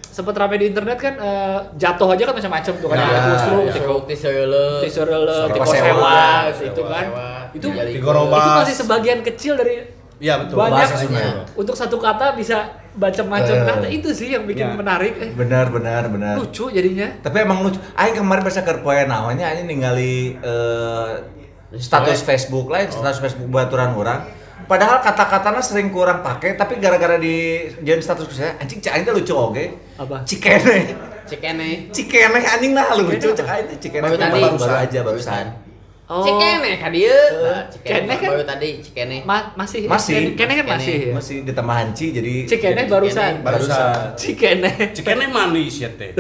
sempet 0.03 0.35
rame 0.35 0.57
di 0.57 0.67
internet 0.67 0.97
kan 0.97 1.15
eh, 1.15 1.59
jatuh 1.77 2.09
aja 2.09 2.25
kan 2.25 2.35
macam-macam 2.35 2.73
tuh 2.75 2.89
kan 2.89 2.97
Ya, 2.97 3.07
ada 3.07 3.21
tusru, 3.29 3.57
ya. 3.61 3.61
tikus 3.61 3.75
Tikuk 3.77 4.01
tiseule. 4.09 4.67
tisurele, 4.81 5.39
Tikus 5.47 5.69
tikus 5.69 5.71
sewa. 5.71 6.19
itu 6.51 6.83
kan. 6.83 7.05
sewa. 7.05 7.29
Itu 7.53 7.67
itu 7.69 8.09
masih 8.57 8.75
sebagian 8.75 9.21
kecil 9.21 9.55
dari 9.55 9.85
Iya 10.21 10.37
betul. 10.37 10.55
banyak 10.55 10.85
Bahasa 10.85 10.97
Sunda. 11.01 11.49
untuk 11.57 11.73
satu 11.73 11.97
kata 11.97 12.37
bisa 12.37 12.61
macam-macam 12.93 13.55
Eh. 13.55 13.65
kata 13.65 13.87
itu 13.89 14.13
sih 14.13 14.29
yang 14.31 14.45
bikin 14.45 14.69
Ya. 14.69 14.77
menarik 14.77 15.17
eh, 15.17 15.33
Benar, 15.33 15.73
benar, 15.73 16.07
benar. 16.07 16.37
lucu 16.37 16.69
jadinya 16.69 17.09
Tapi 17.19 17.37
emang 17.41 17.65
lucu. 17.65 17.81
Aing 17.95 18.15
kemarin 18.15 18.45
bisa 18.45 18.61
ke 18.61 18.77
poe 18.79 19.01
naonnya 19.03 19.49
aing 19.49 19.65
ningali 19.65 20.37
eh, 20.37 21.09
status 21.73 22.21
Facebook 22.21 22.69
lain, 22.69 22.87
status 22.87 23.19
Facebook 23.19 23.49
baturan 23.49 23.95
orang. 23.95 24.21
Padahal 24.61 25.01
kata-katanya 25.01 25.59
sering 25.59 25.89
kurang 25.89 26.21
pakai, 26.21 26.55
tapi 26.55 26.77
gara-gara 26.77 27.17
di 27.17 27.65
jadi 27.81 27.99
status 27.99 28.29
saya 28.29 28.55
anjing 28.57 28.79
cak 28.79 28.93
aing 28.93 29.05
teh 29.05 29.15
lucu 29.17 29.33
oge. 29.33 29.73
Apa? 29.97 30.21
Cikene. 30.23 30.95
Cikene. 31.25 31.89
Cikene 31.91 32.39
anjing 32.45 32.71
nah 32.71 32.93
lucu 32.93 33.33
cak 33.33 33.49
aing 33.49 33.67
teh 33.67 33.79
cikene. 33.81 34.05
Baru 34.05 34.15
tadi. 34.15 34.37
baru, 34.37 34.57
baru 34.59 34.75
aja 34.77 35.01
barusan. 35.01 35.47
Oh 36.11 36.21
Cikene 36.21 36.71
ka 36.77 36.91
dieu. 36.91 37.15
Nah, 37.39 37.63
Cikene 37.71 38.11
kan- 38.11 38.31
baru 38.31 38.43
tadi 38.43 38.69
cikene. 38.81 39.23
ma- 39.23 39.55
masih 39.55 39.87
Masih. 39.87 40.35
kene 40.35 40.53
kan 40.53 40.67
Cikene. 40.67 40.75
masih 40.75 40.97
ya 41.01 41.15
Masih 41.15 41.37
ditambah 41.47 41.77
hanci 41.77 42.07
jadi 42.11 42.35
cikene 42.45 42.83
barusan 42.85 43.33
Barusan. 43.41 43.95
cikene 44.19 44.71
Cikene 44.91 45.25
manis 45.27 45.75
ya 45.83 45.91
teh. 45.93 46.11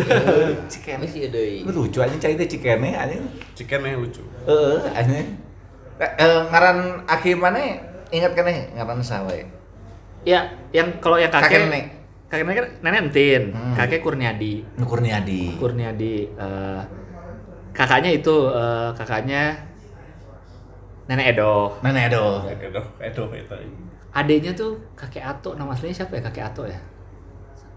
cikene. 0.64 1.02
Masih 1.02 1.26
deui. 1.26 1.66
Lucu 1.66 1.98
anjing 1.98 2.16
cak 2.16 2.38
teh 2.38 2.46
cikene 2.48 2.94
anjing. 2.94 3.22
Cikene 3.52 3.92
lucu. 3.92 4.22
Heeh, 4.46 4.78
anjing. 4.94 5.26
Eh, 5.98 6.12
eh, 6.16 6.38
ngaran 6.46 6.78
Aki 7.04 7.34
mana? 7.34 7.58
Ingat 8.08 8.32
kan 8.32 8.42
nih 8.42 8.70
ngaran 8.72 8.98
sawe. 9.00 9.38
ya 10.20 10.36
yang 10.70 11.00
kalau 11.00 11.16
yang 11.16 11.32
kakek 11.32 11.64
Kakek 12.28 12.44
kakek 12.46 12.54
kan 12.54 12.66
nenek 12.80 13.00
entin 13.04 13.42
Hmm. 13.50 13.72
kakek 13.74 14.00
kurniadi 14.00 14.62
Kurniadi. 14.76 15.56
kurniadi 15.56 16.14
eh, 16.30 16.82
kakaknya 17.70 18.10
itu 18.12 18.36
eh, 18.46 18.90
kakaknya 18.92 19.42
nenek 21.10 21.34
edo. 21.34 21.74
Nenek 21.82 22.14
Edo. 22.14 22.46
Edo, 22.46 22.82
Edo, 23.02 23.22
Edo. 23.34 23.56
adiknya 24.14 24.54
tuh 24.54 24.78
kakek 24.94 25.22
Ato. 25.26 25.58
Nama 25.58 25.74
aslinya 25.74 25.94
siapa 25.98 26.14
ya? 26.14 26.22
Kakek 26.30 26.44
Ato 26.54 26.62
ya? 26.66 26.78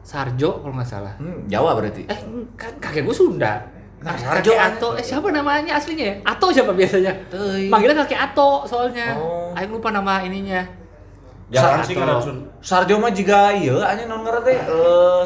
Sarjo 0.06 0.62
kalau 0.62 0.74
nggak 0.78 0.86
salah. 0.86 1.14
Hmm, 1.18 1.50
Jawa 1.50 1.74
berarti. 1.74 2.06
eh 2.06 2.20
kan 2.54 2.74
kakek 2.78 3.02
gue 3.02 3.16
Sunda. 3.16 3.58
Nah, 4.04 4.14
kakek 4.14 4.46
Sarjo 4.46 4.54
Ato. 4.54 4.90
eh 4.94 5.06
siapa 5.06 5.34
namanya 5.34 5.74
aslinya 5.80 6.06
ya? 6.12 6.16
Ato 6.22 6.54
siapa 6.54 6.72
biasanya? 6.78 7.14
Teuing. 7.34 7.74
manggilnya 7.74 8.06
kakek 8.06 8.20
Ato 8.20 8.70
soalnya. 8.70 9.18
Oh. 9.18 9.56
Aing 9.58 9.74
lupa 9.74 9.90
nama 9.90 10.22
ininya. 10.22 10.62
Jarang 11.50 11.82
sih. 11.86 11.98
Sarjo 12.62 12.98
mah 12.98 13.14
juga 13.14 13.54
iya 13.54 13.78
anjing 13.94 14.10
non 14.10 14.26
teh 14.42 14.58
eh 14.58 15.26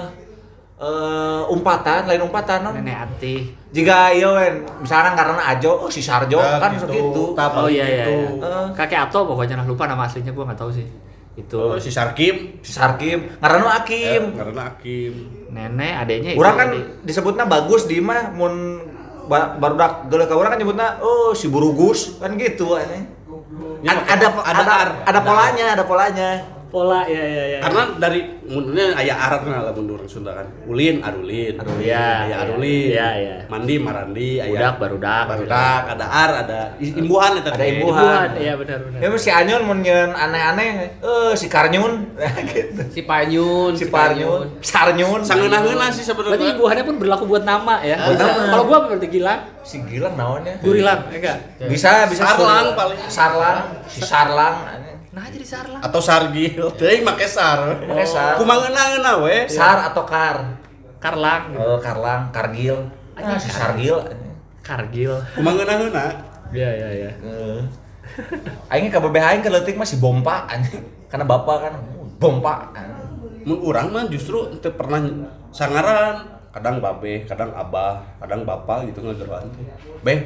eh 0.78 1.42
umpatan, 1.50 2.06
lain 2.06 2.22
umpatan 2.22 2.62
non. 2.62 2.74
nenek 2.76 2.94
Ati 2.96 3.36
Jika 3.68 4.10
iya 4.10 4.30
wen, 4.30 4.62
misalkan 4.78 5.12
karena 5.12 5.42
Ajo, 5.44 5.74
oh 5.76 5.90
si 5.90 6.00
Sarjo 6.00 6.38
Nah, 6.38 6.58
kan 6.58 6.70
gitu. 6.72 6.86
segitu. 6.86 7.24
Tap. 7.34 7.58
oh 7.58 7.66
iya 7.66 7.82
iya, 7.84 8.06
gitu. 8.06 8.14
iya. 8.38 8.46
Eh. 8.46 8.68
kakek 8.74 9.00
Ato 9.04 9.26
pokoknya 9.26 9.58
lah 9.58 9.66
lupa 9.66 9.86
nama 9.86 10.06
aslinya 10.06 10.30
gue 10.30 10.44
nggak 10.44 10.56
tahu 10.56 10.72
sih 10.72 10.86
itu 11.34 11.54
Oh, 11.54 11.78
si 11.78 11.90
Sarkim. 11.90 12.58
Si 12.62 12.70
Sarkim, 12.72 13.30
karena 13.38 13.70
Akim. 13.76 14.22
Eh, 14.24 14.36
Karena 14.36 14.62
Akim. 14.68 15.14
nenek 15.48 15.94
adiknya 16.00 16.32
itu 16.34 16.40
Orang 16.40 16.56
kan 16.56 16.70
disebutnya 17.02 17.46
bagus 17.46 17.86
di 17.86 17.98
mah 17.98 18.30
mun 18.32 18.82
ba- 19.26 19.54
barudak 19.54 20.08
geuleuh 20.08 20.26
ka 20.26 20.34
urang 20.34 20.50
kan 20.50 20.58
nyebutnya 20.58 20.98
oh 20.98 21.34
si 21.34 21.46
Burugus 21.48 22.18
kan 22.18 22.34
gitu. 22.36 22.74
Ya, 22.74 23.94
Ad- 23.94 24.02
pakai 24.02 24.14
ada 24.14 24.26
apa- 24.28 24.44
ada 24.44 24.60
ada 24.60 24.74
ar. 24.76 24.90
ada 25.06 25.20
polanya, 25.22 25.66
ada 25.74 25.84
polanya. 25.84 26.30
Pola 26.78 27.02
ya 27.10 27.24
ya 27.26 27.44
ya 27.58 27.60
Karena 27.66 27.82
dari 27.98 28.20
mundurnya 28.46 28.94
aya 28.94 29.14
Arab 29.18 29.42
nah 29.50 29.66
lamun 29.66 29.98
orang 29.98 30.06
Sunda 30.06 30.32
kan. 30.38 30.46
Ulin, 30.70 31.02
Arulin. 31.02 31.58
Arulin. 31.58 31.82
Aya 31.90 32.06
iya. 32.30 32.36
Arulin. 32.46 32.88
Iya, 32.94 33.08
iya. 33.18 33.36
Mandi, 33.50 33.76
Marandi, 33.82 34.30
aya 34.38 34.54
Budak, 34.54 34.74
barudak. 34.78 35.24
Barudak, 35.26 35.82
ada 35.98 36.06
Ar, 36.06 36.32
ada 36.46 36.60
imbuhan 36.78 37.32
eta 37.42 37.50
Ada 37.50 37.58
teh. 37.58 37.68
imbuhan. 37.74 38.06
Buhan, 38.06 38.30
iya 38.38 38.54
benar 38.54 38.80
benar 38.86 39.00
Ya 39.02 39.08
si 39.18 39.30
Anyun 39.34 39.62
mun 39.66 39.80
aneh-aneh, 40.14 40.68
eh 41.02 41.34
si 41.34 41.48
Karnyun 41.50 41.94
gitu. 42.54 42.82
Si 42.94 43.02
Panyun, 43.04 43.72
Si 43.74 43.86
Parnyun, 43.90 44.62
Sarnyun, 44.62 45.22
Sangeunah-ngeunah 45.26 45.90
sih 45.90 46.04
berarti 46.06 46.24
sebenarnya. 46.30 46.54
ibuannya 46.54 46.84
pun 46.86 46.96
berlaku 47.02 47.24
buat 47.26 47.44
nama 47.44 47.82
ya 47.82 47.96
kalau 48.54 48.64
gua 48.70 48.78
berarti 48.86 49.08
Gilang 49.10 49.42
si 49.66 49.82
Gilang 49.84 50.16
naonnya? 50.16 50.56
Gurilang 50.62 51.10
ya 51.10 51.18
enggak 51.18 51.38
Bisa 51.72 52.06
bisa 52.08 52.24
Sarlang 52.24 52.76
paling. 52.76 53.00
Sarlang, 53.10 53.66
si 53.88 54.00
Sarlang. 54.04 54.56
Nah 55.18 55.26
jadi 55.34 55.42
Sarlang 55.50 55.82
Atau 55.82 55.98
Sargil. 55.98 56.54
Teuing 56.78 57.02
make 57.02 57.26
sar. 57.26 57.74
Make 57.90 58.06
sar. 58.06 58.38
Kumangeunah-ngeunah 58.38 59.16
we. 59.26 59.50
Sar 59.50 59.90
atau 59.90 60.06
Kar? 60.06 60.46
Karlang 61.02 61.58
Oh, 61.58 61.82
Karlang, 61.82 62.30
Kargil. 62.30 62.78
Ah, 63.18 63.34
si 63.42 63.50
Sargil. 63.50 63.98
Kargil 64.62 65.18
Kumangeunah-ngeunah. 65.34 66.10
iya 66.54 66.70
iya 66.70 66.90
iya 66.94 67.10
Eh. 67.26 67.60
Aing 68.70 68.94
kabeh 68.94 69.20
aing 69.20 69.42
ke 69.42 69.50
leutik 69.50 69.74
mah 69.74 69.90
si 69.90 69.98
Bompa 69.98 70.46
anjing. 70.46 70.86
Karena 71.10 71.26
bapak 71.26 71.58
kan 71.66 71.74
Bompa. 72.22 72.70
Mun 73.42 73.58
urang 73.66 73.90
mah 73.90 74.06
justru 74.06 74.46
teu 74.62 74.70
pernah 74.78 75.02
sangaran. 75.50 76.38
Kadang 76.54 76.82
babe, 76.82 77.22
kadang 77.30 77.54
abah, 77.54 78.02
kadang 78.22 78.42
bapak 78.46 78.90
gitu 78.90 79.02
ngageroan 79.06 79.46
teh. 79.54 79.66
Beh. 80.02 80.20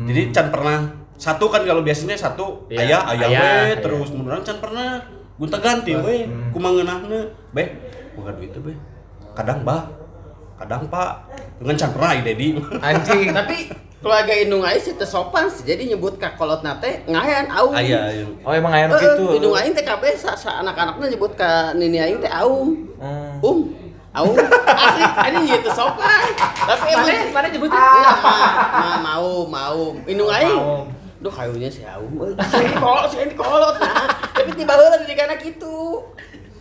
Jadi 0.00 0.32
can 0.32 0.48
pernah 0.48 0.80
satu 1.20 1.52
kan 1.52 1.60
kalau 1.62 1.84
biasanya 1.84 2.16
satu 2.16 2.64
Iya, 2.72 2.80
ayah 2.80 3.00
ayah 3.12 3.28
ayah, 3.28 3.28
we 3.28 3.44
ayah. 3.44 3.78
terus 3.84 4.08
mun 4.08 4.24
urang 4.24 4.40
can 4.40 4.56
pernah 4.56 5.04
gonta 5.36 5.60
ganti 5.60 5.92
we 5.92 6.24
kumangeunahna. 6.50 7.20
Beh, 7.52 7.68
bukan 8.16 8.32
duit 8.40 8.50
teh 8.50 8.60
beh. 8.64 8.76
Kadang 9.36 9.60
bah, 9.60 9.84
kadang 10.56 10.88
pak. 10.88 11.28
Dengan 11.60 11.76
can 11.76 11.90
pernah 11.92 12.16
ieu 12.16 12.24
Dedi. 12.24 12.48
Anjing. 12.88 13.36
Tapi 13.36 13.68
keluarga 14.00 14.32
indung 14.32 14.64
aing 14.64 14.80
sih 14.80 14.96
sopan 15.04 15.44
sih. 15.52 15.68
Jadi 15.68 15.92
nyebut 15.92 16.16
ka 16.16 16.32
kolot 16.40 16.64
nate 16.64 17.04
ngayan 17.04 17.52
aum. 17.52 17.76
Ayah, 17.76 18.08
ayah. 18.08 18.24
Oh 18.40 18.52
emang 18.56 18.72
aya 18.72 18.88
Heeh, 18.88 18.96
gitu. 18.96 19.36
indung 19.36 19.52
aing 19.52 19.76
teh 19.76 19.84
kabeh 19.84 20.16
sa, 20.16 20.32
sa 20.32 20.64
anak-anakna 20.64 21.04
nyebut 21.04 21.36
ka 21.36 21.76
nini 21.76 22.00
aing 22.00 22.16
teh 22.16 22.32
aum. 22.32 22.72
Hmm. 22.96 23.44
Um, 23.44 23.58
aum. 24.16 24.32
Asli, 24.88 25.04
anjing 25.04 25.44
ieu 25.52 25.60
teu 25.60 25.72
sopan. 25.76 26.32
Tapi 26.64 26.96
mana 26.96 27.12
emang 27.12 27.32
mana 27.36 27.46
nyebutnya 27.52 27.76
Iya, 27.76 28.12
ma, 28.24 28.36
ma, 28.72 28.90
mau, 29.04 29.32
mau. 29.44 29.80
Indung 30.08 30.32
aing. 30.32 30.96
Duh, 31.20 31.28
kayunya 31.28 31.68
si 31.68 31.84
aum. 31.84 32.08
euy. 32.18 32.32
Saya 32.40 32.72
kolot, 32.74 33.06
saya 33.06 33.28
kolot 33.30 33.76
nah. 33.76 34.08
Tapi 34.32 34.50
tiba 34.54 34.72
heula 34.72 34.96
di 34.98 35.12
kana 35.12 35.36
kitu. 35.36 36.00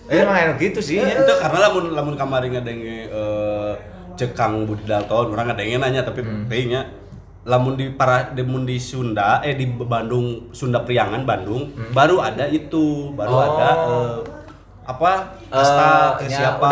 Eh, 0.05 0.19
emang 0.19 0.35
aya 0.35 0.53
gitu 0.55 0.79
sih. 0.79 0.97
ya. 0.97 1.05
itu 1.15 1.33
karena 1.37 1.57
lamun 1.65 1.93
lamun 1.93 2.15
kamari 2.15 2.49
ngadenge 2.49 3.07
eh 3.07 3.71
cekang 4.15 4.65
Budi 4.65 4.83
Dalton 4.83 5.31
orang 5.31 5.47
ngadenge 5.47 5.77
nanya 5.77 6.01
tapi 6.01 6.19
kayaknya 6.45 6.81
lamun 7.45 7.77
di 7.77 7.87
para 7.89 8.33
lamun 8.33 8.65
di 8.65 8.75
Sunda 8.75 9.39
eh 9.39 9.53
di 9.53 9.63
Bandung 9.65 10.49
Sunda 10.49 10.81
Priangan 10.81 11.23
Bandung 11.23 11.61
baru 11.93 12.19
ada 12.19 12.43
itu 12.45 13.13
baru 13.13 13.31
Oh. 13.31 13.41
ada 13.45 13.69
eh, 13.69 14.15
apa 14.83 15.11
kasta 15.47 15.87
Eh, 15.87 16.09
ke 16.17 16.23
ya, 16.27 16.37
siapa 16.57 16.67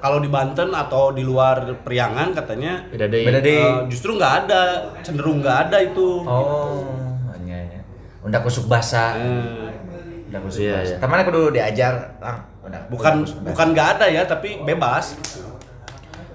kalau 0.00 0.18
di 0.18 0.26
Banten 0.26 0.72
atau 0.72 1.12
di 1.12 1.22
luar 1.22 1.62
Priangan 1.78 2.32
katanya 2.32 2.88
beda 2.88 3.06
deh 3.06 3.22
Beda 3.22 3.38
deh. 3.38 3.52
eh, 3.54 3.76
justru 3.86 4.16
nggak 4.16 4.32
ada 4.42 4.62
cenderung 4.98 5.38
nggak 5.38 5.68
ada 5.68 5.76
itu 5.78 6.08
Oh, 6.24 6.82
hanya 6.88 7.11
ya. 8.22 8.24
Unda 8.24 8.38
kusuk 8.38 8.64
basah. 8.64 9.18
Eh, 9.18 9.68
Unda 10.26 10.38
kusuk 10.40 10.62
Iya, 10.62 10.74
basah. 10.76 10.86
iya. 10.88 10.96
Temannya 10.96 11.24
kudu 11.24 11.42
diajar, 11.50 11.94
Lang. 12.16 12.38
Udah, 12.62 12.78
bukan 12.86 13.14
udah 13.20 13.42
bukan 13.44 13.66
nggak 13.74 13.88
ada 13.92 14.06
ya 14.06 14.22
tapi 14.22 14.62
bebas 14.62 15.18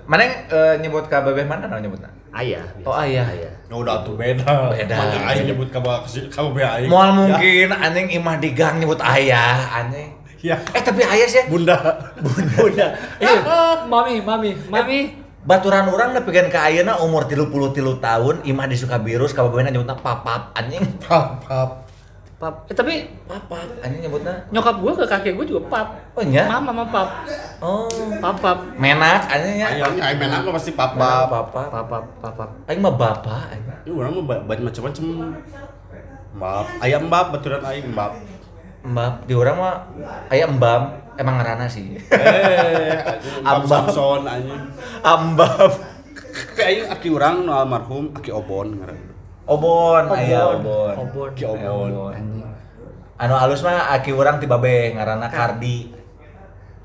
Mana 0.03 0.23
yang 0.23 0.35
eh, 0.45 0.75
nyebut 0.77 1.07
ka 1.07 1.19
bebeh 1.21 1.43
mana 1.43 1.65
nah 1.65 1.79
nyebutna? 1.79 2.11
ayah 2.33 2.63
Oh, 2.83 2.91
ayah. 2.93 3.23
ayah 3.27 3.51
Ya 3.63 3.73
udah 3.73 4.03
tuh 4.03 4.15
beda. 4.15 4.67
Beda. 4.69 4.95
Mana 4.97 5.15
aing 5.25 5.47
nyebut 5.47 5.67
kamu 5.67 5.87
kamu 6.29 6.47
be 6.51 6.61
aing. 6.61 6.87
Moal 6.87 7.07
Ya. 7.07 7.15
mungkin 7.17 7.67
anjing 7.73 8.07
imah 8.13 8.35
di 8.37 8.51
gang 8.51 8.75
nyebut 8.77 8.99
ayah, 8.99 9.55
anjing. 9.73 10.11
Ya. 10.39 10.59
Eh 10.69 10.79
tapi 10.79 10.99
ayah 11.01 11.27
sih 11.27 11.47
Bunda. 11.47 11.75
Bunda 12.23 12.87
iya 13.23 13.39
mami 13.83 14.19
mami 14.21 14.51
mami 14.67 15.15
baturan 15.47 15.87
orang 15.87 16.11
nepikeun 16.11 16.51
ka 16.51 16.67
ayeuna 16.67 16.99
umur 16.99 17.23
33 17.23 17.47
tahun 17.97 18.35
imah 18.43 18.65
di 18.67 18.75
Sukabirus 18.75 19.31
kababena 19.31 19.71
nyebutna 19.71 19.95
papap 19.95 20.51
anjing. 20.53 20.83
Pap 21.07 21.39
pap. 21.41 21.69
Pap. 22.37 22.69
Eh, 22.69 22.75
tapi 22.75 22.93
Papa, 23.25 23.57
anjing 23.81 24.05
nyebutnya. 24.05 24.45
nyokap 24.53 24.77
gua 24.77 24.93
ke 24.93 25.09
kakek 25.09 25.33
gua 25.33 25.41
juga 25.41 25.61
pap. 25.73 25.87
Oh 26.13 26.21
nya? 26.21 26.45
Mama 26.45 26.69
sama 26.69 26.83
pap. 26.91 27.09
Oh. 27.57 27.89
Pap 28.21 28.37
pap. 28.37 28.57
Menak 28.77 29.25
anjing 29.25 29.57
nya. 29.57 29.67
Ayam, 29.73 29.97
ayam 29.97 30.19
enak 30.21 30.39
mah 30.45 30.53
pasti 30.53 30.71
Papa, 30.75 31.25
papa. 31.25 31.39
papa. 31.41 31.61
Pap 31.71 31.85
pap 31.89 32.03
pap 32.21 32.33
pap. 32.37 32.49
Aing 32.67 32.77
mah 32.77 32.93
bapak. 32.93 33.57
Ini 33.57 33.89
orang 33.89 34.11
mah 34.13 34.25
ba- 34.27 34.43
banyak 34.45 34.63
macam-macam. 34.67 35.05
Mbap, 36.37 36.65
ayam 36.83 37.01
mbap, 37.09 37.25
baturan 37.33 37.61
ayam 37.65 37.89
mbap. 37.89 38.11
Mbak, 38.85 39.13
di 39.25 39.33
orang 39.33 39.55
mah 39.57 39.75
aya 40.29 40.45
embam, 40.45 40.93
emang 41.17 41.41
ngarana 41.41 41.65
sih. 41.65 41.97
Eh, 42.13 42.93
Ambap. 43.43 43.89
Samson 43.89 44.23
anjing. 44.23 44.63
Ambam. 45.01 45.69
Tapi 46.37 46.61
aing 46.61 46.85
aki 46.93 47.07
urang 47.09 47.45
nu 47.45 47.51
almarhum 47.53 48.13
aki 48.13 48.29
obon 48.29 48.77
ngaran. 48.77 48.97
Obon, 49.49 50.03
aya 50.13 50.53
obon. 50.53 50.93
Obon. 50.93 51.29
Ki 51.33 51.43
obon. 51.49 51.89
Anu 53.17 53.33
halus 53.33 53.65
mah 53.65 53.89
aki 53.97 54.13
urang 54.13 54.37
tiba 54.37 54.61
be 54.61 54.93
ngaranna 54.93 55.27
Kardi. 55.33 55.97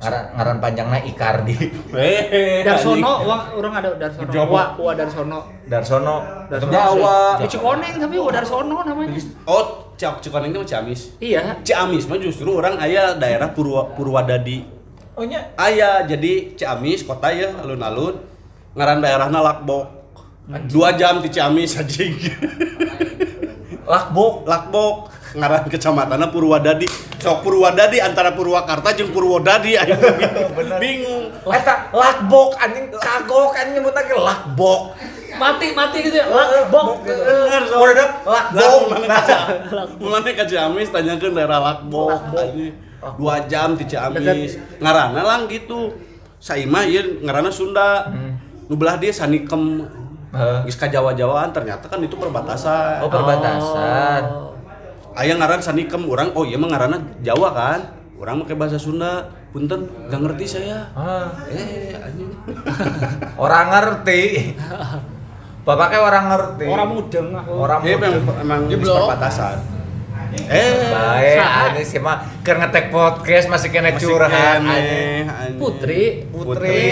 Ngaran, 0.03 0.25
ngaran 0.35 0.59
panjangna 0.59 0.99
Ikardi. 1.07 1.55
Eh, 1.95 2.67
Darsono, 2.67 3.23
uang 3.23 3.41
orang 3.55 3.73
ada 3.79 3.95
Darsono. 3.95 4.31
Jawa. 4.35 4.51
Wa, 4.51 4.65
wa 4.75 4.93
Darsono. 4.99 5.41
Darsono. 5.71 6.17
Darsono. 6.51 6.73
Jawa. 6.75 7.39
Ya 7.39 7.47
Cikoneng 7.47 8.03
tapi 8.03 8.17
wa 8.19 8.31
Darsono 8.35 8.77
namanya. 8.83 9.15
Oh, 9.47 9.92
Cik 10.03 10.19
Cikoneng 10.19 10.51
itu 10.51 10.59
mah 10.59 10.67
Ciamis. 10.67 11.01
Iya. 11.23 11.63
Ciamis 11.63 12.11
mah 12.11 12.19
justru 12.19 12.51
orang 12.59 12.75
aya 12.83 13.15
daerah 13.15 13.55
Purwa 13.55 13.87
Purwadadi. 13.95 14.67
Oh 15.15 15.23
nya. 15.23 15.55
Aya 15.55 16.03
jadi 16.03 16.59
Ciamis 16.59 17.07
kota 17.07 17.31
ya 17.31 17.55
alun-alun 17.63 18.19
ngaran 18.75 18.99
daerahna 18.99 19.39
Lakbok. 19.39 19.87
Dua 20.67 20.99
jam 20.99 21.23
di 21.23 21.31
Ciamis 21.31 21.79
anjing. 21.79 22.19
Lakbok. 23.87 24.43
Lakbok 24.43 24.95
ngaran 25.39 25.71
kecamatannya 25.71 26.35
Purwadadi. 26.35 26.91
Sok 27.23 27.47
Purwadadi 27.47 28.03
antara 28.03 28.35
Purwakarta 28.35 28.99
jeung 28.99 29.15
Purwodadi 29.15 29.79
ayo 29.79 29.95
bingung. 30.83 31.31
Eta 31.47 31.95
lakbok 31.95 32.59
anjing 32.59 32.91
kagok 32.91 33.55
anjing 33.55 33.79
nyebutna 33.79 34.03
ge 34.03 34.19
lakbok. 34.19 34.99
Mati 35.43 35.67
mati 35.75 35.99
gitu 36.01 36.17
ya. 36.17 36.27
Lakbok. 36.27 37.03
Bener, 37.03 37.63
sok. 37.67 37.79
Udah 37.83 38.09
lakbok. 38.23 38.81
Mana 38.89 39.07
kaca? 39.11 39.39
Mana 39.99 40.31
ke 40.31 40.45
Ciamis 40.47 40.89
tanyakeun 40.89 41.35
daerah 41.35 41.59
Lakbok. 41.59 42.15
anjing. 42.33 42.75
Dua 43.19 43.43
jam 43.51 43.75
di 43.75 43.85
Ciamis. 43.85 44.55
Ngaranna 44.79 45.21
lang 45.21 45.51
gitu. 45.51 45.91
Saimah 46.39 46.87
ieu 46.87 47.19
ngaranna 47.21 47.51
Sunda. 47.51 48.07
Nu 48.71 48.79
belah 48.79 48.95
dia 48.97 49.11
Sanikem. 49.11 49.83
Geus 50.65 50.79
ka 50.79 50.87
Jawa-Jawaan 50.87 51.51
ternyata 51.51 51.91
kan 51.91 51.99
itu 51.99 52.15
perbatasan. 52.15 53.03
Oh, 53.03 53.11
perbatasan. 53.11 54.23
Oh. 54.25 54.55
Aya 55.13 55.37
ngaran 55.37 55.61
Sanikem 55.61 56.07
orang 56.07 56.33
oh 56.33 56.47
iya 56.47 56.57
mah 56.57 56.71
ngaranna 56.71 56.99
Jawa 57.21 57.51
kan. 57.53 57.81
Orang 58.17 58.47
pakai 58.47 58.55
bahasa 58.55 58.79
Sunda. 58.79 59.27
Punten, 59.53 59.85
gak 60.09 60.17
ngerti 60.17 60.49
saya. 60.49 60.89
Ah, 60.97 61.29
Eh, 61.45 61.93
anjing. 61.93 62.33
orang 63.37 63.67
ngerti. 63.69 64.23
Bapaknya 65.63 65.99
orang 66.03 66.25
ngerti. 66.27 66.65
Orang 66.67 66.89
mudeng 66.91 67.29
aku. 67.33 67.53
Orang 67.55 67.79
muda. 67.81 68.07
emang 68.11 68.15
emang 68.43 68.61
di 68.67 68.77
perbatasan. 68.77 69.59
Eh, 70.33 70.89
Baik, 70.89 71.37
Saat. 71.37 71.77
ini 71.77 71.83
sih 71.85 72.01
mah 72.01 72.25
keur 72.41 72.57
ngetek 72.57 72.89
podcast 72.89 73.53
masih 73.53 73.69
kena 73.69 73.93
curhat 73.95 74.33
anjing. 74.33 75.29
Putri. 75.61 76.25
Putri, 76.33 76.89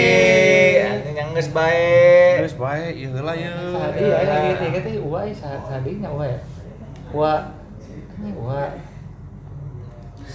anjing 0.77 1.15
yang 1.17 1.33
geus 1.33 1.49
bae. 1.49 2.37
Terus 2.37 2.53
bae, 2.53 2.93
ieu 2.93 3.09
heula 3.09 3.33
ye. 3.33 3.49
Sadi 3.49 4.01
ya, 4.05 4.17
lagi 4.29 4.51
tiga 4.61 4.79
teh 4.85 4.93
uwa 5.01 5.25
ya, 5.25 5.33
sa- 5.33 5.63
sadinya 5.65 6.13
ya. 6.21 6.37
Uwa. 7.09 7.33
Ini 8.21 8.29
uwa. 8.37 8.61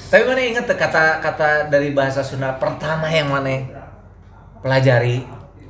Tapi 0.06 0.22
mana 0.26 0.42
inget 0.42 0.66
tuh 0.66 0.74
kata-kata 0.74 1.70
dari 1.70 1.94
bahasa 1.94 2.26
Sunda 2.26 2.58
pertama 2.58 3.06
yang 3.06 3.30
mana 3.30 3.70
pelajari? 4.66 5.22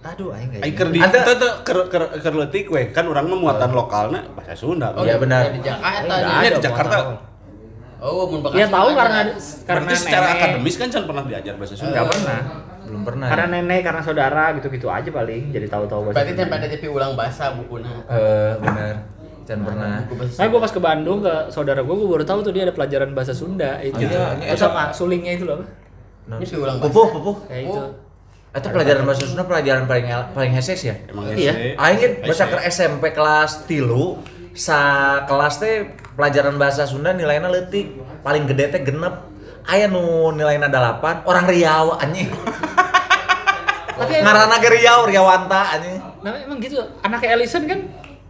Aduh, 0.06 0.30
aing 0.30 0.50
Ai 0.54 0.70
enggak. 0.70 0.76
keur 0.76 0.88
di 0.94 0.98
Ada- 1.02 1.24
teu 1.26 1.34
teu 1.34 1.50
keur 1.66 1.78
keur 1.90 2.04
keur 2.22 2.34
leutik 2.36 2.70
we 2.70 2.94
kan 2.94 3.04
urang 3.06 3.26
mah 3.26 3.38
muatan 3.38 3.70
lokalna 3.74 4.22
bahasa 4.32 4.54
Sunda. 4.54 4.94
Oh, 4.94 5.02
Iya, 5.02 5.18
benar. 5.18 5.50
Di 5.50 5.60
Jakarta. 5.60 6.14
Iya, 6.14 6.50
di 6.54 6.62
Jakarta. 6.62 6.96
Oh, 7.96 8.28
mun 8.28 8.44
Iya 8.52 8.68
tahu 8.68 8.92
Bekasi 8.92 9.00
karena 9.00 9.18
ada. 9.18 9.32
karena 9.66 9.82
Berarti 9.82 9.94
secara 9.98 10.26
akademis 10.36 10.74
kan 10.76 10.88
can 10.92 11.04
pernah 11.08 11.24
diajar 11.26 11.54
bahasa 11.58 11.74
Sunda. 11.74 11.90
Enggak 11.90 12.06
pernah. 12.12 12.38
Belum 12.86 13.02
pernah. 13.02 13.26
Karena 13.26 13.46
ya? 13.50 13.54
nenek, 13.58 13.80
karena 13.82 14.00
saudara 14.04 14.44
gitu-gitu 14.54 14.86
aja 14.86 15.10
paling 15.10 15.42
jadi 15.50 15.66
tahu-tahu 15.66 16.00
bahasa. 16.06 16.16
Berarti 16.22 16.32
tempat 16.38 16.58
ada 16.60 16.68
TV 16.70 16.84
ulang 16.86 17.12
bahasa 17.18 17.44
bukuna. 17.58 17.90
Eh, 18.06 18.52
benar. 18.62 18.94
Jangan 19.42 19.62
pernah. 19.62 19.94
Nah, 20.10 20.46
gue 20.46 20.60
pas 20.60 20.72
ke 20.74 20.80
Bandung 20.82 21.18
ke 21.18 21.34
saudara 21.48 21.82
gue, 21.82 21.94
gue 21.94 22.08
baru 22.08 22.22
tahu 22.22 22.38
tuh 22.42 22.52
dia 22.54 22.62
ada 22.62 22.74
pelajaran 22.74 23.10
bahasa 23.10 23.34
Sunda 23.34 23.78
itu. 23.80 23.98
Iya, 23.98 24.38
ini 24.38 24.44
Terus 24.50 24.60
sama 24.60 24.94
sulingnya 24.94 25.32
itu 25.34 25.46
loh 25.46 25.62
apa? 25.62 25.66
Ini 26.36 26.46
ulang 26.58 26.76
bahasa. 26.78 26.90
Pupuh, 26.90 27.06
pupuh. 27.10 27.36
Ya 27.50 27.58
itu. 27.62 27.82
Itu 28.56 28.68
pelajaran 28.68 29.04
bahasa 29.04 29.22
Sunda 29.22 29.44
pelajaran 29.44 29.84
paling 29.84 30.04
paling 30.32 30.52
heses 30.52 30.80
ya? 30.80 30.96
Emang 31.06 31.28
Iya. 31.30 31.76
Aing 31.76 31.98
kan 31.98 32.12
bahasa 32.24 32.44
SD. 32.44 32.50
ke 32.50 32.58
SMP 32.66 33.04
kelas 33.10 33.50
tilu 33.64 34.16
sa 34.52 34.78
kelas 35.24 35.54
teh 35.56 35.74
pelajaran 36.12 36.56
bahasa 36.56 36.84
Sunda 36.84 37.12
nilainya 37.12 37.46
leutik 37.46 37.92
paling 38.22 38.48
gede 38.48 38.64
teh 38.70 38.80
genep 38.80 39.28
aya 39.62 39.84
nu 39.84 40.00
nilainya 40.30 40.66
8 40.66 41.22
orang 41.22 41.44
Riau 41.44 41.94
anjing 41.94 42.32
Tapi 43.96 44.12
emang, 44.14 44.28
ngaranna 44.28 44.56
ge 44.58 44.68
Riau 44.70 45.00
Riawanta 45.04 45.60
anjing 45.72 45.96
nah, 46.20 46.32
emang 46.38 46.58
gitu. 46.58 46.80
Anaknya 47.00 47.28
Ellison 47.32 47.64
kan 47.64 47.80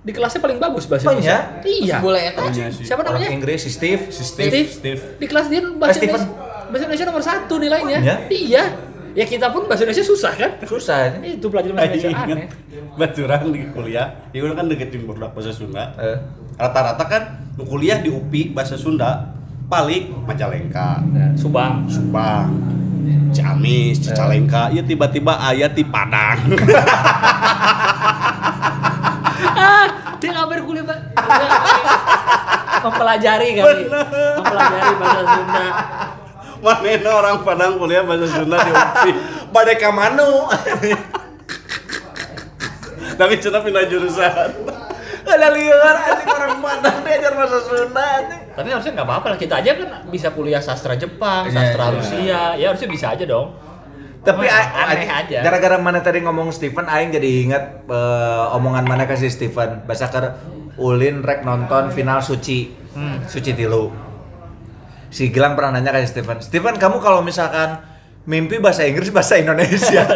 di 0.01 0.15
kelasnya 0.15 0.39
paling 0.39 0.59
bagus 0.59 0.87
bahasa 0.87 1.11
Indonesia. 1.11 1.59
iya? 1.62 1.75
Iya. 1.83 1.97
Boleh 1.99 2.23
eta. 2.31 2.47
Iya 2.47 2.71
sih. 2.71 2.87
Siapa 2.87 3.03
orang 3.03 3.19
namanya? 3.19 3.31
Inggris 3.33 3.59
si 3.61 3.71
Steve 3.71 4.07
Si 4.09 4.23
Steve, 4.23 4.51
Steve. 4.51 4.69
Steve. 4.71 5.01
Di 5.19 5.27
kelas 5.27 5.47
dia 5.47 5.67
bahasa 5.69 5.91
Eh, 5.93 5.99
Steven. 5.99 6.15
Indonesia, 6.15 6.67
bahasa 6.67 6.83
Indonesia 6.85 7.07
nomor 7.07 7.23
satu 7.25 7.55
nilainya. 7.59 7.99
Iya? 8.29 8.65
Iya. 9.17 9.25
Ya 9.25 9.33
kita 9.33 9.49
pun 9.49 9.65
bahasa 9.65 9.89
Indonesia 9.89 10.05
susah 10.05 10.33
kan? 10.37 10.51
susah 10.69 11.09
anjing. 11.09 11.41
Itu 11.41 11.49
pelajaran 11.49 11.73
bahasa 11.73 11.89
Indonesia 11.89 12.11
Ingat 12.13 12.29
aneh. 12.37 12.49
baturan 13.01 13.41
di 13.49 13.61
kuliah, 13.73 14.07
ya 14.37 14.45
udah 14.45 14.55
kan 14.61 14.69
deketin 14.69 15.09
budak 15.09 15.33
bahasa 15.33 15.57
Sunda. 15.57 15.97
Eh, 15.97 16.17
Rata-rata 16.61 17.05
kan 17.09 17.23
kuliah 17.57 17.97
di 18.05 18.13
UPI 18.13 18.53
bahasa 18.53 18.77
Sunda 18.77 19.33
paling 19.73 20.13
Majalengka, 20.29 21.01
Subang. 21.33 21.89
Subang, 21.89 22.53
Ciamis, 23.33 24.05
Cicalengka, 24.05 24.69
ya 24.69 24.85
tiba-tiba 24.85 25.33
ayat 25.41 25.73
di 25.73 25.85
Padang. 25.85 26.37
ah, 29.57 29.87
dia 30.21 30.29
ngapain 30.33 30.61
kuliah 30.61 30.85
Pak? 30.85 30.99
mempelajari 32.85 33.49
kali. 33.57 33.85
Mempelajari 34.37 34.93
bahasa 35.01 35.21
Sunda. 35.25 35.67
Mana 36.67 36.91
orang 37.13 37.37
Padang 37.41 37.79
kuliah 37.79 38.03
bahasa 38.03 38.27
Sunda 38.29 38.59
di 38.59 38.71
UPI. 38.71 39.11
badai 39.55 39.77
ka 39.77 39.89
manu 39.89 40.27
Tapi 43.17 43.35
cina 43.39 43.59
pindah 43.61 43.87
jurusan. 43.87 44.49
ada 45.27 45.49
liar 45.51 45.97
anjing 45.97 46.29
orang 46.29 46.59
Padang 46.59 46.97
diajar 47.01 47.33
bahasa 47.33 47.59
Sunda 47.61 48.03
anjing 48.19 48.43
Tapi 48.51 48.69
harusnya 48.69 48.93
nggak 48.95 49.07
apa-apa 49.07 49.27
lah. 49.29 49.39
Kita 49.39 49.55
aja 49.57 49.71
kan 49.73 49.89
bisa 50.07 50.29
kuliah 50.31 50.59
sastra 50.59 50.95
Jepang, 50.95 51.47
Iya, 51.47 51.55
sastra 51.55 51.85
iya. 51.85 51.93
Rusia. 51.93 52.41
Ya 52.57 52.67
harusnya 52.69 52.91
bisa 52.91 53.07
aja 53.11 53.25
dong. 53.25 53.49
tapi 54.19 54.43
Cuma 54.43 54.59
a- 54.59 54.91
aneh 54.91 55.07
aja. 55.07 55.39
gara-gara 55.39 55.79
mana 55.79 56.03
tadi 56.03 56.19
ngomong 56.19 56.51
Steven 56.51 56.83
aing 56.85 57.15
jadi 57.15 57.47
ingat 57.47 57.65
eh, 57.87 58.45
omongan 58.53 58.83
mana 58.83 59.07
kasih 59.07 59.31
Steven 59.31 59.87
bahasa 59.87 60.11
ker 60.11 60.35
ulin 60.77 61.23
rek 61.23 61.41
nonton 61.41 61.89
final 61.89 62.19
suci 62.19 62.75
Hmm. 62.91 63.23
suci 63.23 63.55
tilu 63.55 63.87
si 65.09 65.31
Gilang 65.31 65.55
pernah 65.55 65.77
nanya 65.77 65.90
kasih 65.90 66.11
Steven 66.11 66.38
Steven 66.38 66.75
kamu 66.77 66.99
kalau 66.99 67.21
misalkan 67.21 67.81
mimpi 68.25 68.59
bahasa 68.59 68.83
Inggris 68.83 69.11
bahasa 69.11 69.37
Indonesia 69.37 70.03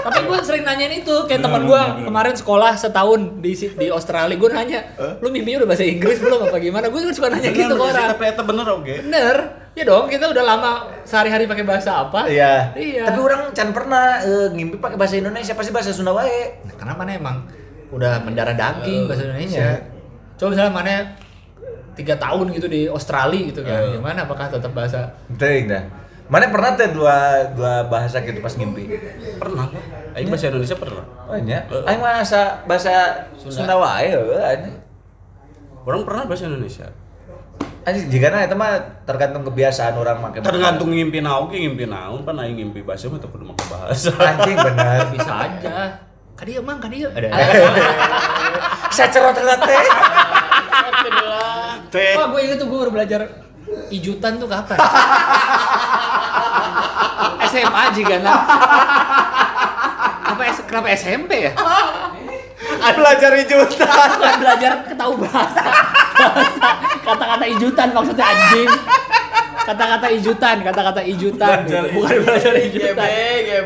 Tapi 0.00 0.24
gue 0.24 0.38
sering 0.40 0.64
nanyain 0.64 1.04
itu 1.04 1.12
kayak 1.28 1.44
teman 1.44 1.68
gue 1.68 1.82
kemarin 2.08 2.32
sekolah 2.32 2.72
setahun 2.72 3.36
di 3.44 3.52
di 3.52 3.92
Australia 3.92 4.32
gue 4.32 4.48
nanya, 4.48 4.80
lu 5.20 5.28
mimpinya 5.28 5.60
udah 5.60 5.68
bahasa 5.68 5.84
Inggris 5.84 6.16
belum 6.24 6.48
apa 6.48 6.56
gimana? 6.56 6.88
Gue 6.88 7.04
kan 7.04 7.12
suka 7.12 7.28
nanya 7.28 7.52
gitu 7.52 7.76
ke 7.76 7.84
orang. 7.84 8.16
Tapi 8.16 8.32
itu 8.32 8.42
bener 8.48 8.66
oke. 8.80 8.94
Bener, 9.04 9.36
ya 9.76 9.84
dong 9.84 10.08
kita 10.08 10.32
udah 10.32 10.40
lama 10.40 10.70
sehari-hari 11.04 11.44
pakai 11.44 11.68
bahasa 11.68 12.00
apa? 12.00 12.24
iya 12.26 12.72
Iya. 12.72 13.12
tapi 13.12 13.20
orang 13.20 13.52
can 13.52 13.76
pernah 13.76 14.24
eh, 14.24 14.48
ngimpi 14.56 14.80
pakai 14.80 14.96
bahasa 14.96 15.20
Indonesia 15.20 15.52
pasti 15.52 15.70
bahasa 15.70 15.92
Sunda 15.92 16.16
wae 16.16 16.64
Nah, 16.64 16.74
karena 16.80 16.94
mana 16.96 17.10
emang 17.12 17.36
udah 17.92 18.24
mendarah 18.24 18.56
daging 18.56 19.04
bahasa 19.04 19.28
Indonesia. 19.28 19.84
Coba 20.40 20.48
misalnya 20.56 20.72
mana 20.72 20.94
tiga 21.92 22.14
tahun 22.16 22.52
gitu 22.52 22.66
di 22.66 22.86
Australia 22.86 23.42
gitu 23.48 23.60
kan, 23.62 23.80
Eh. 23.82 23.98
gimana? 23.98 24.24
Apakah 24.24 24.46
tetap 24.48 24.70
bahasa? 24.70 25.10
Penting 25.28 25.68
dah 25.68 25.84
mana 26.30 26.46
pernah 26.46 26.78
tuh 26.78 26.86
dua 26.94 27.42
dua 27.58 27.90
bahasa 27.90 28.22
gitu 28.22 28.38
pas 28.38 28.54
ngimpi 28.54 28.86
Pernah. 29.34 29.66
Aing 30.14 30.30
bahasa 30.30 30.46
Indonesia 30.46 30.78
pernah. 30.78 31.02
oh 31.26 31.34
iya 31.34 31.66
aing 31.66 31.98
bahasa 31.98 32.62
bahasa 32.70 32.94
Sunda 33.34 33.74
wae 33.74 34.14
heueuh, 34.14 34.38
anjing 34.38 34.78
Orang 35.82 36.06
pernah 36.06 36.30
bahasa 36.30 36.46
Indonesia. 36.46 36.86
Anjing 37.82 38.06
jika 38.14 38.30
itu 38.46 38.54
mah 38.54 38.78
tergantung 39.02 39.42
kebiasaan 39.42 39.98
orang 39.98 40.22
pakai 40.22 40.38
Tergantung 40.46 40.94
ngimpi 40.94 41.18
naon 41.18 41.50
ge 41.50 41.66
ngimpi 41.66 41.90
naon 41.90 42.22
kan 42.22 42.38
aing 42.38 42.54
ngimpi 42.62 42.86
bahasa 42.86 43.10
mah 43.10 43.18
teu 43.18 43.26
kudu 43.26 43.50
make 43.50 43.66
bahasa. 43.66 44.14
anjing 44.14 44.54
benar 44.54 45.02
Bisa 45.18 45.34
aja. 45.34 45.98
Kadia 46.38 46.62
emang 46.62 46.78
kadia 46.78 47.10
ada. 47.10 47.26
saya 48.94 49.10
cerot 49.10 49.34
teh 49.34 49.50
teh. 51.90 52.14
Oh, 52.16 52.26
gue 52.30 52.40
inget 52.40 52.56
tuh 52.56 52.66
gue 52.66 52.78
baru 52.78 52.90
belajar 52.90 53.20
ijutan 53.90 54.38
tuh 54.38 54.46
kapan? 54.46 54.78
SMA 57.50 57.84
juga 57.92 58.14
nah. 58.22 58.40
Apa 60.30 60.42
S- 60.46 60.64
kenapa 60.64 60.94
SMP 60.94 61.50
ya? 61.50 61.52
Belajar 62.94 63.32
ijutan. 63.36 64.08
Bukan 64.16 64.36
belajar 64.38 64.72
ketahu 64.86 65.12
bahasa. 65.18 65.62
Bahasa. 66.14 66.68
Kata-kata 67.02 67.44
ijutan 67.48 67.88
maksudnya 67.90 68.24
anjing. 68.24 68.70
Kata-kata 69.60 70.06
ijutan, 70.10 70.56
kata-kata 70.62 71.00
ijutan. 71.04 71.58
Belajar 71.66 71.84
Bukan 71.90 72.16
belajar 72.22 72.54
ijutan. 72.56 72.94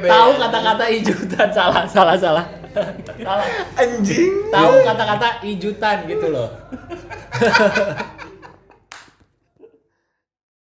Tahu 0.05 0.31
kata-kata 0.41 0.85
ijutan 0.91 1.49
salah, 1.53 1.85
salah, 1.87 2.17
salah. 2.17 2.45
Salah. 2.75 3.47
Anjing. 3.79 4.51
Tahu 4.51 4.73
kata-kata 4.83 5.29
ijutan 5.47 5.97
gitu 6.11 6.27
loh. 6.31 6.51